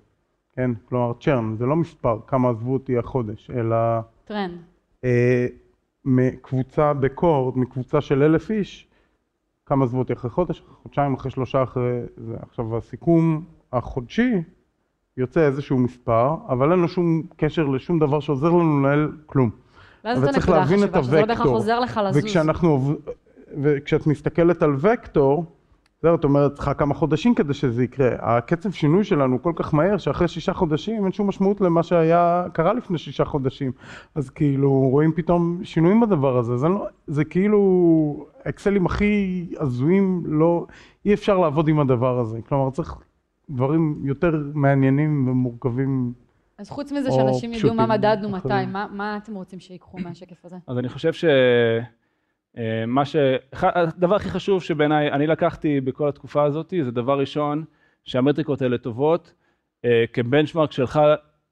[0.56, 0.72] כן?
[0.86, 3.76] כלומר, צ'רן, זה לא מספר, כמה עזבו אותי החודש, אלא
[4.26, 4.58] טרנד.
[5.03, 5.47] אה,
[6.06, 8.88] מקבוצה בקורד, מקבוצה של אלף איש,
[9.66, 12.36] כמה עזבו אותי אחרי חודש, אחרי חודשיים, אחרי שלושה, אחרי זה.
[12.41, 13.43] עכשיו, הסיכום
[13.74, 14.32] החודשי
[15.18, 19.49] יוצא איזשהו מספר, אבל אין לו שום קשר לשום דבר שעוזר לנו לנהל כלום.
[20.06, 21.56] ואז אבל צריך להבין את החשובה, שזה לא בהכרח הווקטור.
[21.56, 22.24] עוזר לך לזוז.
[22.24, 22.93] וכשאנחנו,
[23.64, 25.45] וכשאת מסתכלת על וקטור,
[26.03, 28.10] זאת אומרת, צריכה כמה חודשים כדי שזה יקרה.
[28.20, 32.45] הקצב שינוי שלנו הוא כל כך מהר, שאחרי שישה חודשים אין שום משמעות למה שהיה,
[32.53, 33.72] קרה לפני שישה חודשים.
[34.16, 36.58] אז כאילו, רואים פתאום שינויים בדבר הזה.
[36.58, 40.66] זה, לא, זה כאילו, אקסלים הכי הזויים, לא,
[41.06, 42.39] אי אפשר לעבוד עם הדבר הזה.
[42.49, 42.95] כלומר, צריך
[43.49, 46.25] דברים יותר מעניינים ומורכבים.
[46.58, 48.66] אז חוץ מזה שאנשים ידעו מה מדדנו מתי.
[48.68, 50.56] מה, מה אתם רוצים שיקחו מהשקף הזה?
[50.68, 51.26] אז אני חושב ש...
[52.58, 53.16] אה, מה ש...
[53.53, 57.64] אחד- הדבר הכי חשוב שבעיניי אני לקחתי בכל התקופה הזאת, זה דבר ראשון,
[58.03, 59.34] שהמטריקות האלה טובות
[59.86, 60.99] אה, כבנצ'מרק שלך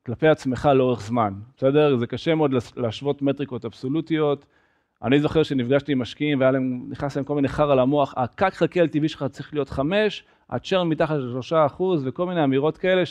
[0.05, 1.97] כלפי עצמך לאורך זמן, בסדר?
[1.97, 4.45] זה קשה מאוד להשוות מטריקות אבסולוטיות.
[5.03, 8.81] אני זוכר שנפגשתי עם משקיעים והיה להם, נכנס להם כל מיני חרא למוח, הקק חלקי
[8.81, 13.03] LTV שלך צריך להיות חמש, הצ'רן מתחת לשלושה אחוז וכל מיני אמירות כאלה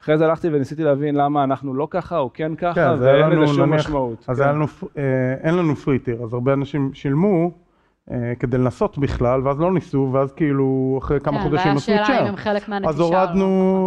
[0.00, 3.30] שאחרי זה הלכתי וניסיתי להבין למה אנחנו לא ככה או כן ככה, כן, היה ואין
[3.30, 4.24] לנו, לזה שום נניח- משמעות.
[4.28, 4.42] אז כן.
[4.42, 4.64] היה לנו,
[4.98, 5.02] אה,
[5.42, 7.50] אין לנו פרי טיר, אז הרבה אנשים שילמו
[8.10, 12.04] אה, כדי לנסות בכלל, ואז לא ניסו, ואז כאילו אחרי כמה חודשים כן, עשו והיה
[12.06, 12.28] שאלה אם צ'ר.
[12.28, 12.90] הם חלק מהנטישה.
[12.90, 13.16] אז או לא.
[13.22, 13.44] הורדנו,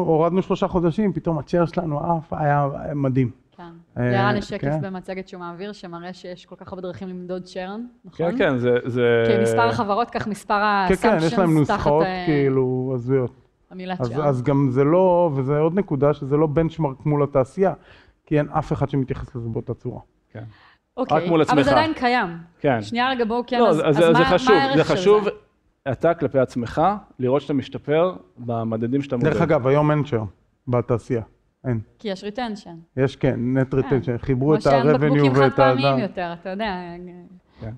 [0.07, 3.29] הורדנו שלושה חודשים, פתאום הצ'ר שלנו עף, היה מדהים.
[3.57, 3.63] כן.
[3.97, 4.81] אה, לירן יש שקף כן.
[4.81, 8.31] במצגת שהוא מעביר, שמראה שיש כל כך הרבה דרכים למדוד צ'רן, נכון?
[8.31, 8.75] כן, כן, זה...
[8.85, 9.23] זה...
[9.27, 13.31] כי מספר החברות, כך מספר כן, כן, יש להם נוסחאות אה, כאילו הזויות.
[13.71, 14.21] המילת אז, צ'רן.
[14.21, 17.73] אז גם זה לא, וזה עוד נקודה, שזה לא בנצ'מרק מול התעשייה,
[18.25, 19.99] כי אין אף אחד שמתייחס לזה באותה צורה.
[20.31, 20.43] כן.
[20.97, 21.65] אוקיי, רק מול אבל עצמך.
[21.65, 22.27] זה עדיין קיים.
[22.59, 22.81] כן.
[22.81, 24.83] שנייה רגע, בואו כן, לא, אז, אז, אז זה, מה, זה חשוב, מה הערך זה
[24.83, 25.29] של חשוב, זה?
[25.91, 26.81] אתה כלפי עצמך,
[27.19, 29.29] לראות שאתה משתפר במדדים שאתה מודד.
[29.29, 30.23] דרך אגב, היום אין צ'ר
[30.67, 31.21] בתעשייה,
[31.67, 31.79] אין.
[31.99, 32.75] כי יש ריטנשן.
[32.97, 36.01] יש כן, נט ריטנשן, חיברו את כמו שאין ה-revenue בקבוקים חד ואת פעמיים ה...
[36.01, 36.65] יותר, אתה יודע.
[36.65, 36.95] אה,
[37.61, 37.69] Global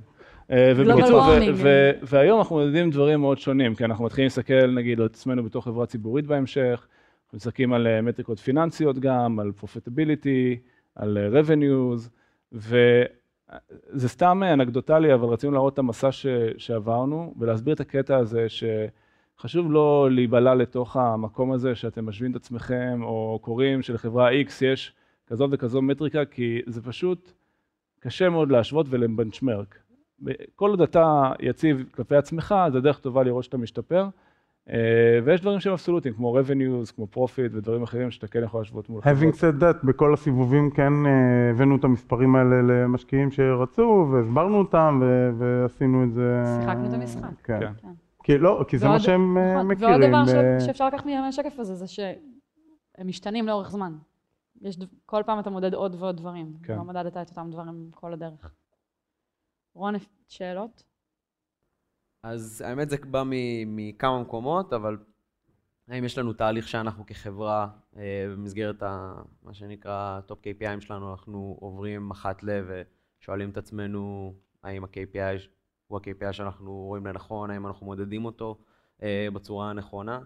[0.50, 1.52] ובקיצור, ו- warming.
[1.56, 5.64] ו- והיום אנחנו מודדים דברים מאוד שונים, כי אנחנו מתחילים להסתכל נגיד על עצמנו בתור
[5.64, 6.88] חברה ציבורית בהמשך,
[7.26, 10.60] אנחנו מסתכלים על אה, מטריקות פיננסיות גם, על profitability,
[10.96, 12.10] על אה, revenues,
[12.52, 13.08] וזה
[14.10, 16.26] סתם אה, אנקדוטלי, אבל רצינו להראות את המסע ש-
[16.58, 23.00] שעברנו, ולהסביר את הקטע הזה שחשוב לא להיבלע לתוך המקום הזה שאתם משווים את עצמכם,
[23.04, 24.94] או קוראים שלחברה X יש
[25.28, 27.32] כזאת וכזו מטריקה, כי זה פשוט
[28.00, 29.81] קשה מאוד להשוות ולבנצ'מרק.
[30.56, 34.08] כל עוד אתה יציב כלפי עצמך, זה דרך טובה לראות שאתה משתפר.
[34.70, 38.90] אה, ויש דברים שהם אבסולוטיים, כמו revenues, כמו profit ודברים אחרים שאתה כן יכול להשוות
[38.90, 44.58] מול Having said that, בכל הסיבובים כן אה, הבאנו את המספרים האלה למשקיעים שרצו, והסברנו
[44.58, 45.02] אותם,
[45.38, 46.44] ועשינו את זה...
[46.62, 47.42] שיחקנו את המשחק.
[47.44, 47.60] כן.
[47.60, 47.74] כן.
[47.82, 47.94] כן.
[48.24, 50.14] כי לא, כי זה מה שהם אה, נכון, מכירים.
[50.14, 53.94] ועוד דבר שאפשר לקחת מהשקף הזה, זה שהם משתנים לאורך זמן.
[54.62, 56.54] יש, כל פעם אתה מודד עוד ועוד דברים.
[56.64, 56.76] כן.
[56.76, 58.54] לא מדדת את אותם דברים כל הדרך.
[59.74, 59.96] רון,
[60.28, 60.84] שאלות?
[62.24, 64.98] אז האמת זה בא מ- מכמה מקומות, אבל
[65.88, 67.68] האם יש לנו תהליך שאנחנו כחברה,
[67.98, 69.14] אה, במסגרת ה,
[69.44, 72.50] מה שנקרא top KPI ים שלנו, אנחנו עוברים אחת ל
[73.20, 75.48] ושואלים את עצמנו האם ה-KPI
[75.88, 78.58] הוא ה-KPI שאנחנו רואים לנכון, האם אנחנו מודדים אותו
[79.04, 80.20] אה, בצורה הנכונה.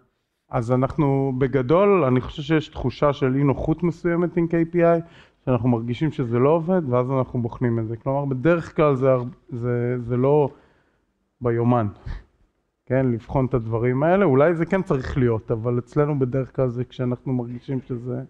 [0.49, 5.01] אז אנחנו בגדול, אני חושב שיש תחושה של אי נוחות מסוימת עם KPI,
[5.45, 7.97] שאנחנו מרגישים שזה לא עובד, ואז אנחנו בוחנים את זה.
[7.97, 9.07] כלומר, בדרך כלל זה,
[9.49, 10.49] זה, זה לא
[11.41, 11.87] ביומן,
[12.87, 13.11] כן?
[13.11, 14.25] לבחון את הדברים האלה.
[14.25, 18.21] אולי זה כן צריך להיות, אבל אצלנו בדרך כלל זה כשאנחנו מרגישים שזה,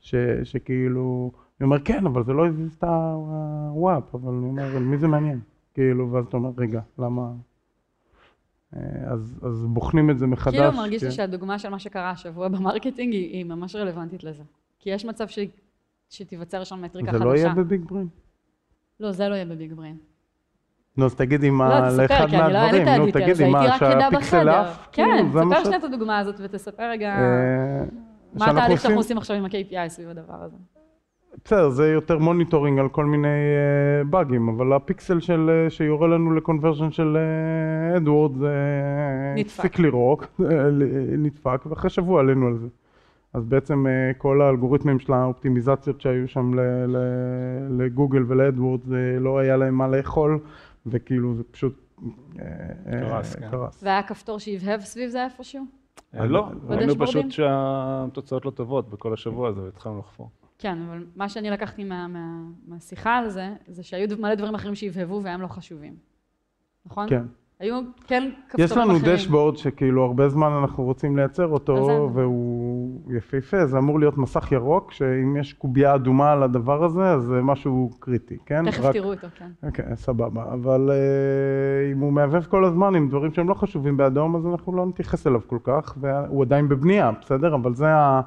[0.00, 4.98] ש, שכאילו, אני אומר, כן, אבל זה לא הזיז את הוואפ, אבל אני אומר, מי
[4.98, 5.40] זה מעניין?
[5.74, 7.32] כאילו, ואז אתה אומר, רגע, למה...
[8.76, 10.54] אה, אז, אז בוחנים את זה מחדש.
[10.54, 11.14] כאילו מרגיש לי כן.
[11.14, 14.42] שהדוגמה של מה שקרה השבוע ב marketing היא, היא ממש רלוונטית לזה.
[14.78, 15.38] כי יש מצב ש...
[16.10, 17.24] שתיווצר שם מטריקה זה חדשה.
[17.30, 18.06] לא יהיה ב BigBrain?
[19.00, 19.96] לא, זה לא יהיה ב BigBrain.
[20.96, 24.48] נו, אז תגידי מה, לא, לאחד לא, את מהדברים, נו, תגידי מה, שהפיקסל.
[24.48, 24.88] עף?
[24.92, 27.84] כן, זה מה תספר שנייה את הדוגמה הזאת ותספר רגע אה,
[28.34, 30.56] מה התהליך שאנחנו עושים- עכשיו עם ה-KPI סביב הדבר הזה.
[31.44, 36.34] בסדר, זה יותר monitoring על כל מיני אה, באגים, אבל הפיקסל של, אה, שיורה לנו
[36.34, 37.16] ל conversion של
[37.96, 38.54] AdWords זה
[39.36, 39.58] נדפק.
[39.58, 40.26] הפסיק לירות,
[41.18, 42.66] נדפק, ואחרי שבוע עלינו על זה.
[43.38, 49.16] אז בעצם אה, כל האלגוריתמים של האופטימיזציות שהיו שם ל- ל- לגוגל ול AdWords, זה
[49.20, 50.38] לא היה להם מה לאכול,
[50.86, 51.80] וכאילו זה פשוט
[52.38, 52.44] אה,
[52.86, 53.50] אה, קרס, כן.
[53.50, 53.82] קרס.
[53.82, 55.64] והיה כפתור שהבהב סביב זה איפשהו?
[56.14, 56.94] לא, ראינו?
[56.98, 60.30] פשוט שהתוצאות לא טובות בכל השבוע הזה והתחלנו לחפור.
[60.58, 64.74] כן, אבל מה שאני לקחתי מה, מה, מהשיחה על זה, זה שהיו מלא דברים אחרים
[64.74, 65.94] שהבהבו והם לא חשובים.
[66.86, 67.08] נכון?
[67.08, 67.22] כן.
[67.60, 69.14] היו כן כפתורים יש לנו אחרים.
[69.14, 72.08] דשבורד שכאילו הרבה זמן אנחנו רוצים לייצר אותו אין.
[73.08, 77.42] יפהפה, זה אמור להיות מסך ירוק, שאם יש קובייה אדומה על הדבר הזה אז זה
[77.42, 78.70] משהו קריטי, כן?
[78.70, 79.50] תכף רק- תראו אותו, כן.
[79.62, 84.36] אוקיי, סבבה, אבל אה, אם הוא מהבהב כל הזמן עם דברים שהם לא חשובים באדום
[84.36, 87.54] אז אנחנו לא נתייחס אליו כל כך, והוא עדיין בבנייה, בסדר?
[87.54, 88.20] אבל זה, ה,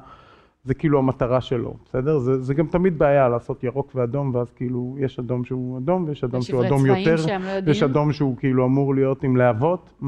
[0.64, 2.18] זה כאילו המטרה שלו, בסדר?
[2.18, 6.24] זה, זה גם תמיד בעיה לעשות ירוק ואדום ואז כאילו יש אדום שהוא אדום ויש
[6.24, 7.32] אדום יש שהוא אדום יותר, לא.
[7.66, 10.02] ויש אדום שהוא כאילו אמור להיות עם להבות.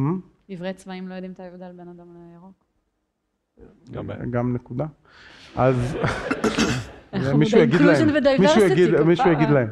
[0.48, 2.63] עברי צבעים לא יודעים את ההבדל בין אדום לירוק.
[3.90, 4.86] גם- גם נקודה.
[5.56, 5.96] אז
[7.34, 8.08] מישהו יגיד להם,
[8.40, 9.04] מישהו יגיד- כפרה.
[9.04, 9.68] מישהו יגיד להם,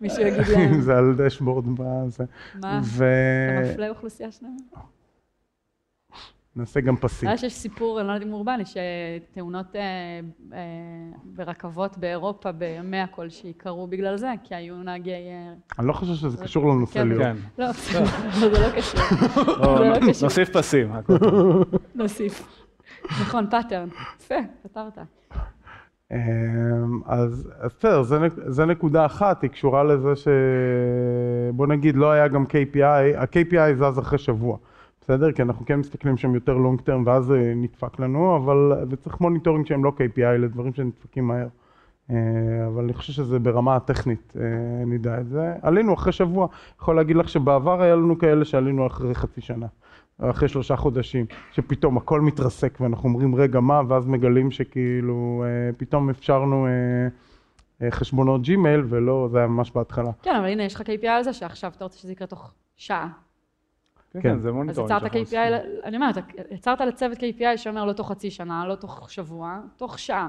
[0.00, 2.24] מישהו יגיד להם, זה על דשבורד בזה,
[2.60, 4.52] מה, אתה מפלה אוכלוסייה שלמה?
[6.86, 7.28] גם פסים.
[7.28, 9.80] יודע שיש סיפור, אני לא יודעת אם אורבני, שתאונות אה,
[10.52, 10.58] אה,
[11.24, 15.10] ברכבות באירופה בימיה כלשהי קרו בגלל זה, כי היו נהגי...
[15.10, 17.08] אה, אני לא חושב שזה קשור לנושא כן.
[17.08, 17.24] ליאור.
[17.24, 17.36] כן.
[17.58, 17.72] לא,
[18.40, 19.00] זה לא קשור,
[19.46, 19.98] לא.
[20.22, 20.92] נוסיף פסים.
[21.94, 22.59] נוסיף.
[23.04, 23.88] נכון, pattern.
[24.20, 24.98] יפה, פתרת.
[26.12, 26.16] אמ,
[27.06, 30.28] אז בסדר, זה נק- זה נקודה אחת, היא קשורה לזה ש...
[31.54, 32.84] בוא נגיד, לא היה גם KPI,
[33.18, 34.56] ה-KPI זז אחרי שבוע,
[35.00, 35.32] בסדר?
[35.32, 38.72] כי אנחנו כן מסתכלים שם יותר long term ואז זה נדפק לנו, אבל...
[38.90, 41.46] וצריך monitoring שהם לא KPI לדברים שנדפקים מהר.
[42.10, 42.16] אה,
[42.66, 44.44] אבל אני חושב שזה ברמה הטכנית, אה,
[44.86, 45.52] נדע את זה.
[45.62, 46.46] עלינו אחרי שבוע,
[46.80, 49.66] יכול להגיד לך שבעבר היה לנו כאלה שעלינו אחרי חצי שנה.
[50.20, 56.10] אחרי שלושה חודשים, שפתאום הכל מתרסק ואנחנו אומרים רגע מה, ואז מגלים שכאילו אה, פתאום
[56.10, 56.70] אפשרנו אה,
[57.82, 60.10] אה, חשבונות Gmail ולא, זה היה ממש בהתחלה.
[60.22, 63.08] כן, אבל הנה, יש לך KPI על זה שעכשיו אתה רוצה שזה יקרה תוך שעה.
[64.12, 64.28] כן, כן.
[64.28, 64.96] כן, זה אז monitoring.
[64.96, 65.36] יצרת KPI,
[65.84, 66.16] אני אומרת,
[66.50, 70.28] יצרת לצוות KPI שאומר לא תוך חצי שנה, לא תוך שבוע, תוך שעה.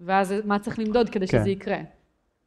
[0.00, 1.38] ואז מה צריך למדוד כדי כן.
[1.38, 1.78] שזה יקרה?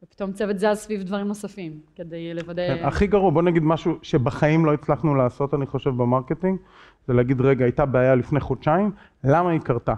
[0.03, 2.77] ופתאום צוות זז סביב דברים נוספים, כדי לוודא...
[2.77, 6.59] כן, הכי גרוע, בוא נגיד משהו שבחיים לא הצלחנו לעשות, אני חושב, ב marketing,
[7.07, 8.91] זה להגיד, רגע, הייתה בעיה לפני חודשיים,
[9.23, 9.93] למה היא קרתה?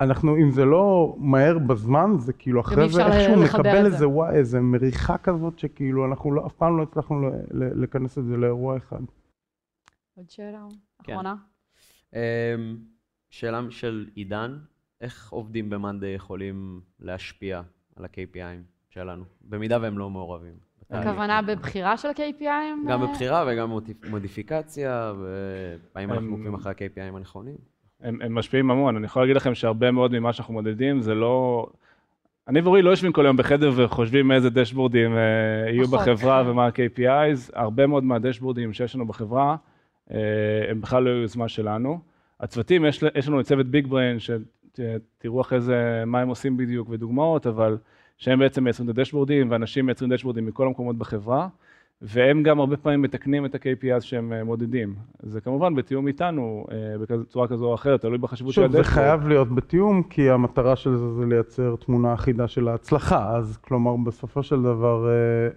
[0.00, 3.72] אנחנו, אם זה לא מהר בזמן, זה כאילו אחרי זה איכשהו זה.
[3.72, 8.36] איזה, וואי, איזה מריחה כזאת, שכאילו אנחנו לא, אף פעם לא הצלחנו לכנס את זה
[8.36, 9.00] לאירוע אחד.
[10.14, 10.66] עוד שאלה
[11.02, 11.12] כן.
[11.12, 11.34] אחרונה?
[12.14, 12.18] אמ,
[13.30, 14.58] שאלה של עידן,
[15.00, 17.62] איך עובדים במאנדי יכולים להשפיע
[17.96, 20.52] על ה-KPIים שלנו, במידה והם לא מעורבים?
[20.90, 22.88] הכוונה בבחירה של KPI?
[22.88, 25.12] גם אה, בבחירה וגם מודיפ- מודיפיקציה,
[25.94, 27.54] והאם אנחנו עוקבים אחרי ה-KPIים הנכונים?
[28.00, 31.66] הם, הם משפיעים המון, אני יכול להגיד לכם שהרבה מאוד ממה שאנחנו מודדים זה לא...
[32.48, 36.42] אני ואורי לא יושבים כל היום בחדר וחושבים איזה דשבורדים אה, יהיו בחברה.
[36.46, 39.56] ומה ה-KPIs, הרבה מאוד מהדשבורדים שיש לנו בחברה,
[40.10, 40.16] אה,
[40.70, 41.98] הם בכלל לא יוזמה שלנו.
[42.40, 46.88] הצוותים, יש, יש לנו את צוות ביג בריין, שתראו אחרי זה מה הם עושים בדיוק
[46.90, 47.76] ודוגמאות, אבל
[48.18, 51.48] שהם בעצם מייצרים את הדשבורדים, ואנשים מייצרים דשבורדים מכל המקומות בחברה,
[52.02, 54.94] והם גם הרבה פעמים מתקנים את ה-KPIs שהם אה, מודדים.
[55.22, 58.94] זה כמובן בתיאום איתנו, אה, בצורה כזו או אחרת, תלוי בחשיבות של שוב, זה הדשבורד.
[58.98, 63.96] חייב להיות בתיאום, כי המטרה של זה זה לייצר תמונה אחידה של ההצלחה, אז כלומר,
[63.96, 65.12] בסופו של דבר, אה,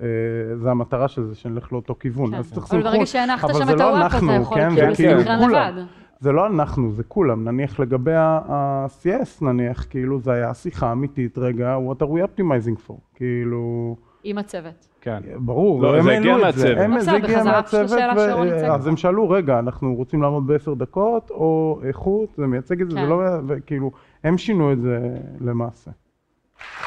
[0.06, 2.32] אה, זה המטרה של זה, שנלך לאותו כיוון.
[2.32, 2.38] כן.
[2.38, 3.06] אז צריך אבל ברגע.
[3.06, 4.70] שהנחת שם זה את לא הוואפ, אתה אנחנו, יכול כן?
[4.76, 5.78] כאילו זה כאילו לסנכרן כולם.
[5.78, 6.01] לבד.
[6.22, 7.44] זה לא אנחנו, זה כולם.
[7.46, 12.94] נניח לגבי ה-CS, נניח, כאילו, זה היה שיחה אמיתית, רגע, what are we optimizing for?
[13.16, 14.88] כאילו, עם הצוות.
[15.02, 15.20] כן.
[15.38, 16.84] ברור, לא, הם זה העלו את זה.
[16.84, 18.70] הם- זה הגיע מהצוות, ו- הצג.
[18.70, 22.96] אז הם שאלו, רגע, אנחנו רוצים לעמוד בעשר דקות, או איכות, זה מייצג את זה,
[22.96, 23.10] זה כן.
[23.10, 23.16] לא,
[23.48, 23.92] וכאילו,
[24.24, 25.00] הם שינו את זה
[25.42, 25.92] למעשה.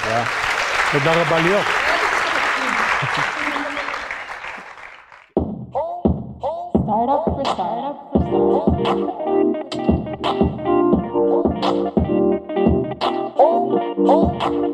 [0.00, 0.24] תודה.
[0.92, 1.62] תודה רבה ליאור.
[6.86, 7.83] Startup for startup
[8.46, 8.66] Oh,
[13.38, 14.36] oh.
[14.46, 14.73] oh.